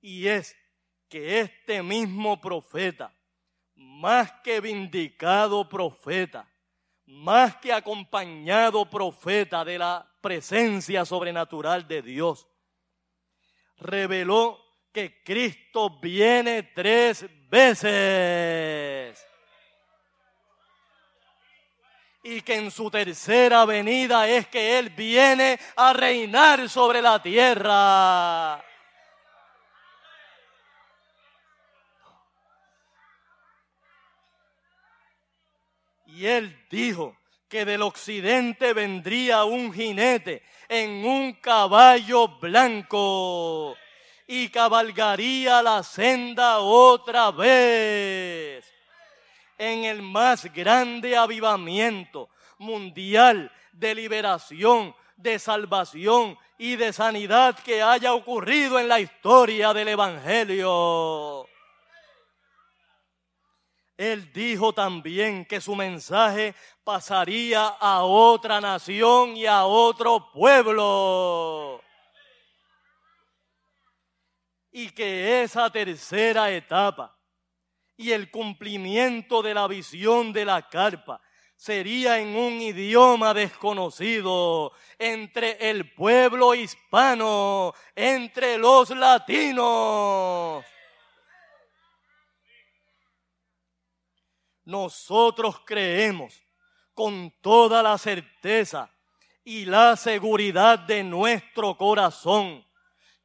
y 0.00 0.28
es 0.28 0.56
que 1.08 1.40
este 1.40 1.82
mismo 1.82 2.40
profeta 2.40 3.12
más 3.78 4.32
que 4.42 4.60
vindicado 4.60 5.68
profeta, 5.68 6.48
más 7.06 7.56
que 7.56 7.72
acompañado 7.72 8.88
profeta 8.90 9.64
de 9.64 9.78
la 9.78 10.06
presencia 10.20 11.04
sobrenatural 11.04 11.86
de 11.86 12.02
Dios, 12.02 12.46
reveló 13.76 14.58
que 14.92 15.22
Cristo 15.22 15.98
viene 16.00 16.64
tres 16.74 17.24
veces. 17.48 19.24
Y 22.24 22.42
que 22.42 22.56
en 22.56 22.70
su 22.70 22.90
tercera 22.90 23.64
venida 23.64 24.28
es 24.28 24.48
que 24.48 24.78
Él 24.78 24.90
viene 24.90 25.58
a 25.76 25.92
reinar 25.92 26.68
sobre 26.68 27.00
la 27.00 27.22
tierra. 27.22 28.62
Y 36.18 36.26
Él 36.26 36.66
dijo 36.68 37.16
que 37.48 37.64
del 37.64 37.80
occidente 37.82 38.72
vendría 38.72 39.44
un 39.44 39.72
jinete 39.72 40.42
en 40.68 41.06
un 41.06 41.34
caballo 41.34 42.26
blanco 42.40 43.76
y 44.26 44.48
cabalgaría 44.48 45.62
la 45.62 45.84
senda 45.84 46.58
otra 46.58 47.30
vez. 47.30 48.66
En 49.56 49.84
el 49.84 50.02
más 50.02 50.52
grande 50.52 51.16
avivamiento 51.16 52.28
mundial 52.58 53.52
de 53.70 53.94
liberación, 53.94 54.96
de 55.16 55.38
salvación 55.38 56.36
y 56.58 56.74
de 56.74 56.92
sanidad 56.92 57.56
que 57.60 57.80
haya 57.80 58.12
ocurrido 58.12 58.80
en 58.80 58.88
la 58.88 58.98
historia 58.98 59.72
del 59.72 59.86
Evangelio. 59.86 61.37
Él 63.98 64.32
dijo 64.32 64.72
también 64.72 65.44
que 65.44 65.60
su 65.60 65.74
mensaje 65.74 66.54
pasaría 66.84 67.66
a 67.66 68.04
otra 68.04 68.60
nación 68.60 69.36
y 69.36 69.44
a 69.44 69.64
otro 69.66 70.30
pueblo 70.32 71.82
y 74.70 74.90
que 74.90 75.42
esa 75.42 75.68
tercera 75.70 76.48
etapa 76.52 77.18
y 77.96 78.12
el 78.12 78.30
cumplimiento 78.30 79.42
de 79.42 79.52
la 79.52 79.66
visión 79.66 80.32
de 80.32 80.44
la 80.44 80.68
carpa 80.68 81.20
sería 81.56 82.20
en 82.20 82.36
un 82.36 82.60
idioma 82.60 83.34
desconocido 83.34 84.70
entre 84.96 85.70
el 85.70 85.92
pueblo 85.92 86.54
hispano, 86.54 87.74
entre 87.96 88.58
los 88.58 88.90
latinos. 88.90 90.64
Nosotros 94.68 95.62
creemos 95.64 96.42
con 96.92 97.32
toda 97.40 97.82
la 97.82 97.96
certeza 97.96 98.90
y 99.42 99.64
la 99.64 99.96
seguridad 99.96 100.80
de 100.80 101.02
nuestro 101.02 101.74
corazón 101.74 102.62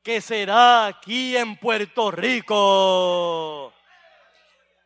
que 0.02 0.22
será 0.22 0.86
aquí 0.86 1.36
en 1.36 1.58
Puerto 1.58 2.12
Rico, 2.12 3.74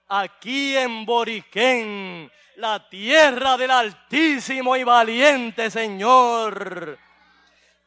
aquí 0.07 0.75
en 0.75 1.05
Boriquén, 1.05 2.31
la 2.55 2.89
tierra 2.89 3.55
del 3.55 3.69
altísimo 3.69 4.75
y 4.75 4.83
valiente 4.83 5.69
Señor, 5.69 6.97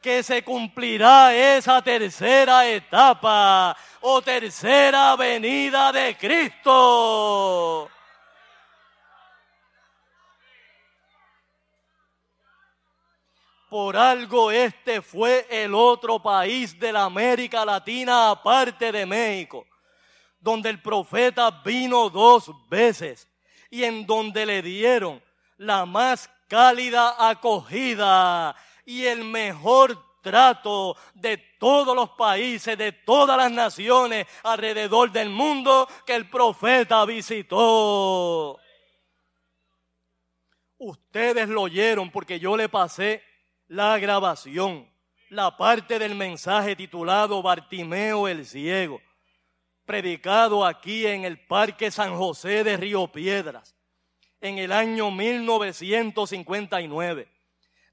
que 0.01 0.23
se 0.23 0.45
cumplirá 0.45 1.35
esa 1.35 1.81
tercera 1.81 2.65
etapa 2.69 3.75
o 3.99 4.21
tercera 4.21 5.17
venida 5.17 5.91
de 5.91 6.15
Cristo. 6.15 7.91
Por 13.71 13.95
algo 13.95 14.51
este 14.51 15.01
fue 15.01 15.47
el 15.49 15.73
otro 15.73 16.21
país 16.21 16.77
de 16.77 16.91
la 16.91 17.05
América 17.05 17.63
Latina 17.63 18.31
aparte 18.31 18.91
de 18.91 19.05
México, 19.05 19.65
donde 20.41 20.69
el 20.69 20.81
profeta 20.81 21.49
vino 21.63 22.09
dos 22.09 22.51
veces 22.67 23.29
y 23.69 23.85
en 23.85 24.05
donde 24.05 24.45
le 24.45 24.61
dieron 24.61 25.23
la 25.55 25.85
más 25.85 26.29
cálida 26.49 27.15
acogida 27.29 28.57
y 28.83 29.05
el 29.05 29.23
mejor 29.23 29.97
trato 30.21 30.97
de 31.13 31.37
todos 31.57 31.95
los 31.95 32.09
países, 32.09 32.77
de 32.77 32.91
todas 32.91 33.37
las 33.37 33.53
naciones 33.53 34.27
alrededor 34.43 35.13
del 35.13 35.29
mundo 35.29 35.87
que 36.05 36.15
el 36.15 36.29
profeta 36.29 37.05
visitó. 37.05 38.59
Ustedes 40.77 41.47
lo 41.47 41.61
oyeron 41.61 42.11
porque 42.11 42.37
yo 42.37 42.57
le 42.57 42.67
pasé 42.67 43.30
la 43.71 43.97
grabación, 43.99 44.87
la 45.29 45.55
parte 45.55 45.97
del 45.97 46.13
mensaje 46.13 46.75
titulado 46.75 47.41
Bartimeo 47.41 48.27
el 48.27 48.45
Ciego, 48.45 48.99
predicado 49.85 50.65
aquí 50.65 51.07
en 51.07 51.23
el 51.23 51.39
Parque 51.39 51.89
San 51.89 52.17
José 52.17 52.65
de 52.65 52.75
Río 52.75 53.07
Piedras, 53.07 53.73
en 54.41 54.57
el 54.57 54.73
año 54.73 55.09
1959, 55.09 57.29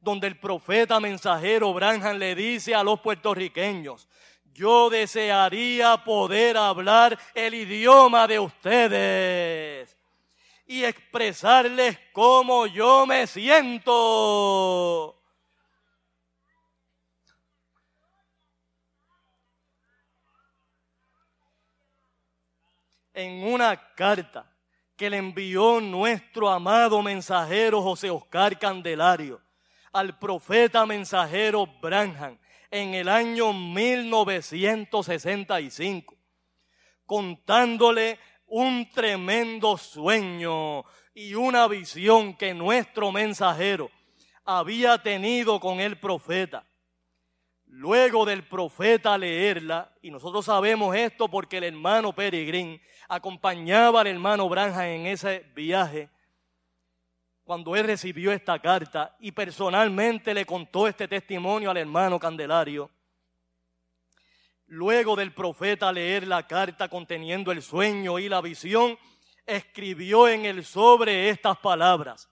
donde 0.01 0.27
el 0.27 0.41
profeta 0.41 0.99
mensajero 0.99 1.73
Branham 1.73 2.19
le 2.19 2.35
dice 2.35 2.75
a 2.75 2.83
los 2.83 2.99
puertorriqueños, 2.99 4.09
yo 4.53 4.91
desearía 4.91 5.97
poder 5.99 6.57
hablar 6.57 7.17
el 7.35 7.55
idioma 7.55 8.27
de 8.27 8.41
ustedes 8.41 9.97
y 10.67 10.83
expresarles 10.83 11.97
cómo 12.13 12.67
yo 12.67 13.07
me 13.07 13.29
siento. 13.29 15.18
En 23.19 23.53
una 23.53 23.77
carta 23.95 24.51
que 24.97 25.11
le 25.11 25.17
envió 25.17 25.81
nuestro 25.81 26.49
amado 26.49 27.03
mensajero 27.03 27.83
José 27.83 28.11
Oscar 28.11 28.57
Candelario 28.61 29.43
al 29.93 30.21
profeta 30.21 30.87
mensajero 30.87 31.67
Branham 31.83 32.39
en 32.71 32.95
el 32.95 33.09
año 33.09 33.53
1965, 33.53 36.17
contándole 37.05 38.21
un 38.47 38.89
tremendo 38.89 39.77
sueño 39.77 40.85
y 41.13 41.35
una 41.35 41.67
visión 41.67 42.37
que 42.37 42.55
nuestro 42.55 43.11
mensajero 43.11 43.91
había 44.45 45.03
tenido 45.03 45.59
con 45.59 45.81
el 45.81 45.99
profeta. 45.99 46.69
Luego 47.71 48.25
del 48.25 48.47
profeta 48.47 49.19
leerla, 49.19 49.93
y 50.01 50.11
nosotros 50.11 50.47
sabemos 50.47 50.97
esto 50.97 51.29
porque 51.29 51.59
el 51.59 51.65
hermano 51.65 52.15
Peregrín 52.15 52.81
acompañaba 53.09 54.03
al 54.03 54.07
hermano 54.07 54.49
Branham 54.49 54.85
en 54.85 55.07
ese 55.07 55.51
viaje, 55.55 56.11
cuando 57.43 57.75
él 57.75 57.87
recibió 57.87 58.31
esta 58.31 58.59
carta 58.59 59.17
y 59.19 59.33
personalmente 59.33 60.35
le 60.35 60.45
contó 60.45 60.87
este 60.87 61.09
testimonio 61.09 61.71
al 61.71 61.79
hermano 61.79 62.19
Candelario, 62.19 62.91
luego 64.67 65.17
del 65.17 65.33
profeta 65.33 65.91
leer 65.91 66.27
la 66.27 66.47
carta 66.47 66.89
conteniendo 66.89 67.51
el 67.51 67.63
sueño 67.63 68.19
y 68.19 68.29
la 68.29 68.43
visión, 68.43 68.99
escribió 69.47 70.29
en 70.29 70.45
el 70.45 70.63
sobre 70.63 71.31
estas 71.31 71.57
palabras. 71.57 72.29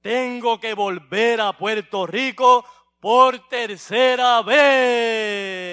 Tengo 0.00 0.60
que 0.60 0.74
volver 0.74 1.40
a 1.40 1.52
Puerto 1.52 2.06
Rico 2.06 2.64
por 3.00 3.48
tercera 3.48 4.42
vez. 4.42 5.65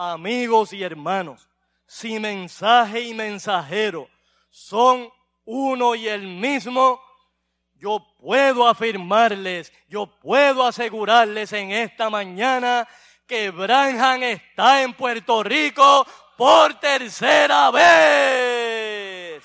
Amigos 0.00 0.72
y 0.72 0.84
hermanos, 0.84 1.48
si 1.84 2.20
mensaje 2.20 3.00
y 3.00 3.14
mensajero 3.14 4.08
son 4.48 5.12
uno 5.44 5.96
y 5.96 6.06
el 6.06 6.22
mismo, 6.22 7.02
yo 7.74 8.06
puedo 8.20 8.68
afirmarles, 8.68 9.72
yo 9.88 10.06
puedo 10.06 10.64
asegurarles 10.64 11.52
en 11.52 11.72
esta 11.72 12.10
mañana 12.10 12.86
que 13.26 13.50
Branham 13.50 14.22
está 14.22 14.82
en 14.82 14.94
Puerto 14.94 15.42
Rico 15.42 16.06
por 16.36 16.74
tercera 16.74 17.72
vez. 17.72 19.42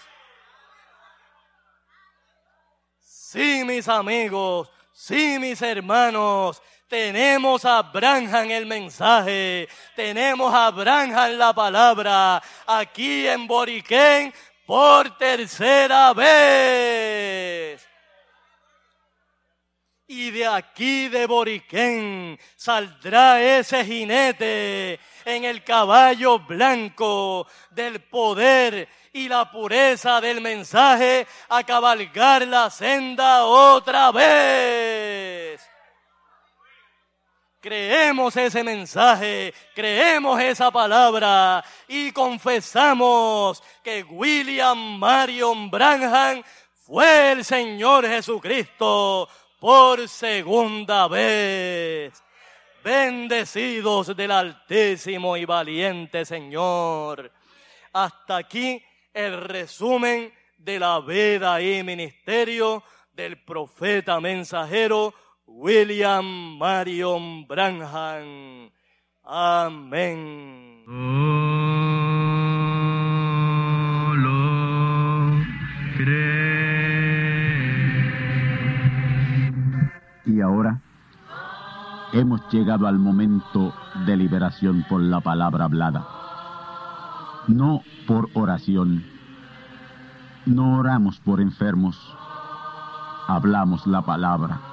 Sí, 3.00 3.64
mis 3.66 3.88
amigos, 3.88 4.70
sí, 4.94 5.40
mis 5.40 5.60
hermanos, 5.64 6.62
tenemos 6.88 7.66
a 7.66 7.82
Branham 7.82 8.52
el 8.52 8.66
mensaje, 8.66 9.68
tenemos 9.96 10.54
a 10.54 10.70
Branham 10.72 11.38
la 11.38 11.54
palabra, 11.54 12.42
aquí 12.68 13.28
en 13.28 13.48
Boriquén 13.48 14.34
por 14.66 15.18
tercera 15.18 16.14
vez. 16.14 17.88
Y 20.08 20.32
de 20.32 20.46
aquí 20.46 21.08
de 21.10 21.26
Boriquén 21.26 22.38
saldrá 22.56 23.42
ese 23.42 23.84
jinete 23.84 25.00
en 25.26 25.46
el 25.46 25.64
caballo 25.64 26.40
blanco 26.40 27.48
del 27.72 28.02
poder 28.02 28.88
y 29.14 29.30
la 29.30 29.50
pureza 29.50 30.20
del 30.22 30.42
mensaje 30.42 31.26
a 31.50 31.64
cabalgar 31.64 32.48
la 32.48 32.70
senda 32.70 33.46
otra 33.46 34.12
vez. 34.12 35.73
Creemos 37.64 38.36
ese 38.36 38.62
mensaje, 38.62 39.54
creemos 39.74 40.38
esa 40.42 40.70
palabra 40.70 41.64
y 41.88 42.12
confesamos 42.12 43.64
que 43.82 44.04
William 44.04 45.00
Marion 45.00 45.72
Branham 45.72 46.44
fue 46.74 47.32
el 47.32 47.46
Señor 47.46 48.06
Jesucristo 48.06 49.30
por 49.62 50.10
segunda 50.10 51.08
vez. 51.08 52.22
Bendecidos 52.84 54.14
del 54.14 54.32
Altísimo 54.32 55.38
y 55.38 55.46
Valiente 55.46 56.26
Señor. 56.26 57.32
Hasta 57.94 58.36
aquí 58.36 58.84
el 59.14 59.40
resumen 59.40 60.34
de 60.58 60.80
la 60.80 61.00
vida 61.00 61.62
y 61.62 61.82
ministerio 61.82 62.84
del 63.14 63.42
profeta 63.42 64.20
mensajero 64.20 65.14
William 65.46 66.58
Marion 66.58 67.48
Branham. 67.48 68.72
Amén. 69.24 70.84
Y 80.26 80.42
ahora 80.42 80.82
hemos 82.12 82.42
llegado 82.52 82.88
al 82.88 82.98
momento 83.00 83.74
de 84.06 84.18
liberación 84.18 84.86
por 84.90 85.02
la 85.02 85.22
palabra 85.22 85.66
hablada. 85.66 86.06
No 87.48 87.82
por 88.08 88.30
oración. 88.34 89.04
No 90.46 90.80
oramos 90.80 91.20
por 91.20 91.40
enfermos. 91.40 91.98
Hablamos 93.28 93.86
la 93.88 94.02
palabra. 94.02 94.73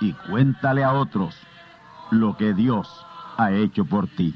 y 0.00 0.12
cuéntale 0.12 0.82
a 0.82 0.92
otros 0.92 1.36
lo 2.10 2.36
que 2.36 2.54
Dios 2.54 3.06
ha 3.36 3.52
hecho 3.52 3.84
por 3.84 4.08
ti. 4.08 4.34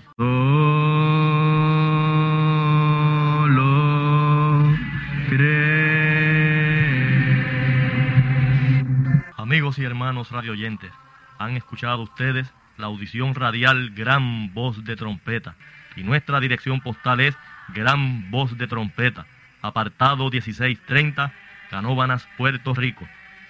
Amigos 9.36 9.78
y 9.78 9.84
hermanos 9.84 10.30
radioyentes, 10.30 10.92
han 11.38 11.56
escuchado 11.56 12.02
ustedes 12.02 12.52
la 12.76 12.86
audición 12.86 13.34
radial 13.34 13.90
Gran 13.90 14.52
Voz 14.52 14.84
de 14.84 14.96
Trompeta 14.96 15.54
y 15.96 16.02
nuestra 16.02 16.40
dirección 16.40 16.80
postal 16.80 17.20
es 17.20 17.36
Gran 17.68 18.30
Voz 18.30 18.56
de 18.58 18.66
Trompeta, 18.66 19.26
apartado 19.62 20.30
1630, 20.30 21.32
Canóbanas, 21.70 22.28
Puerto 22.36 22.74
Rico 22.74 23.06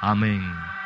Amén. 0.00 0.79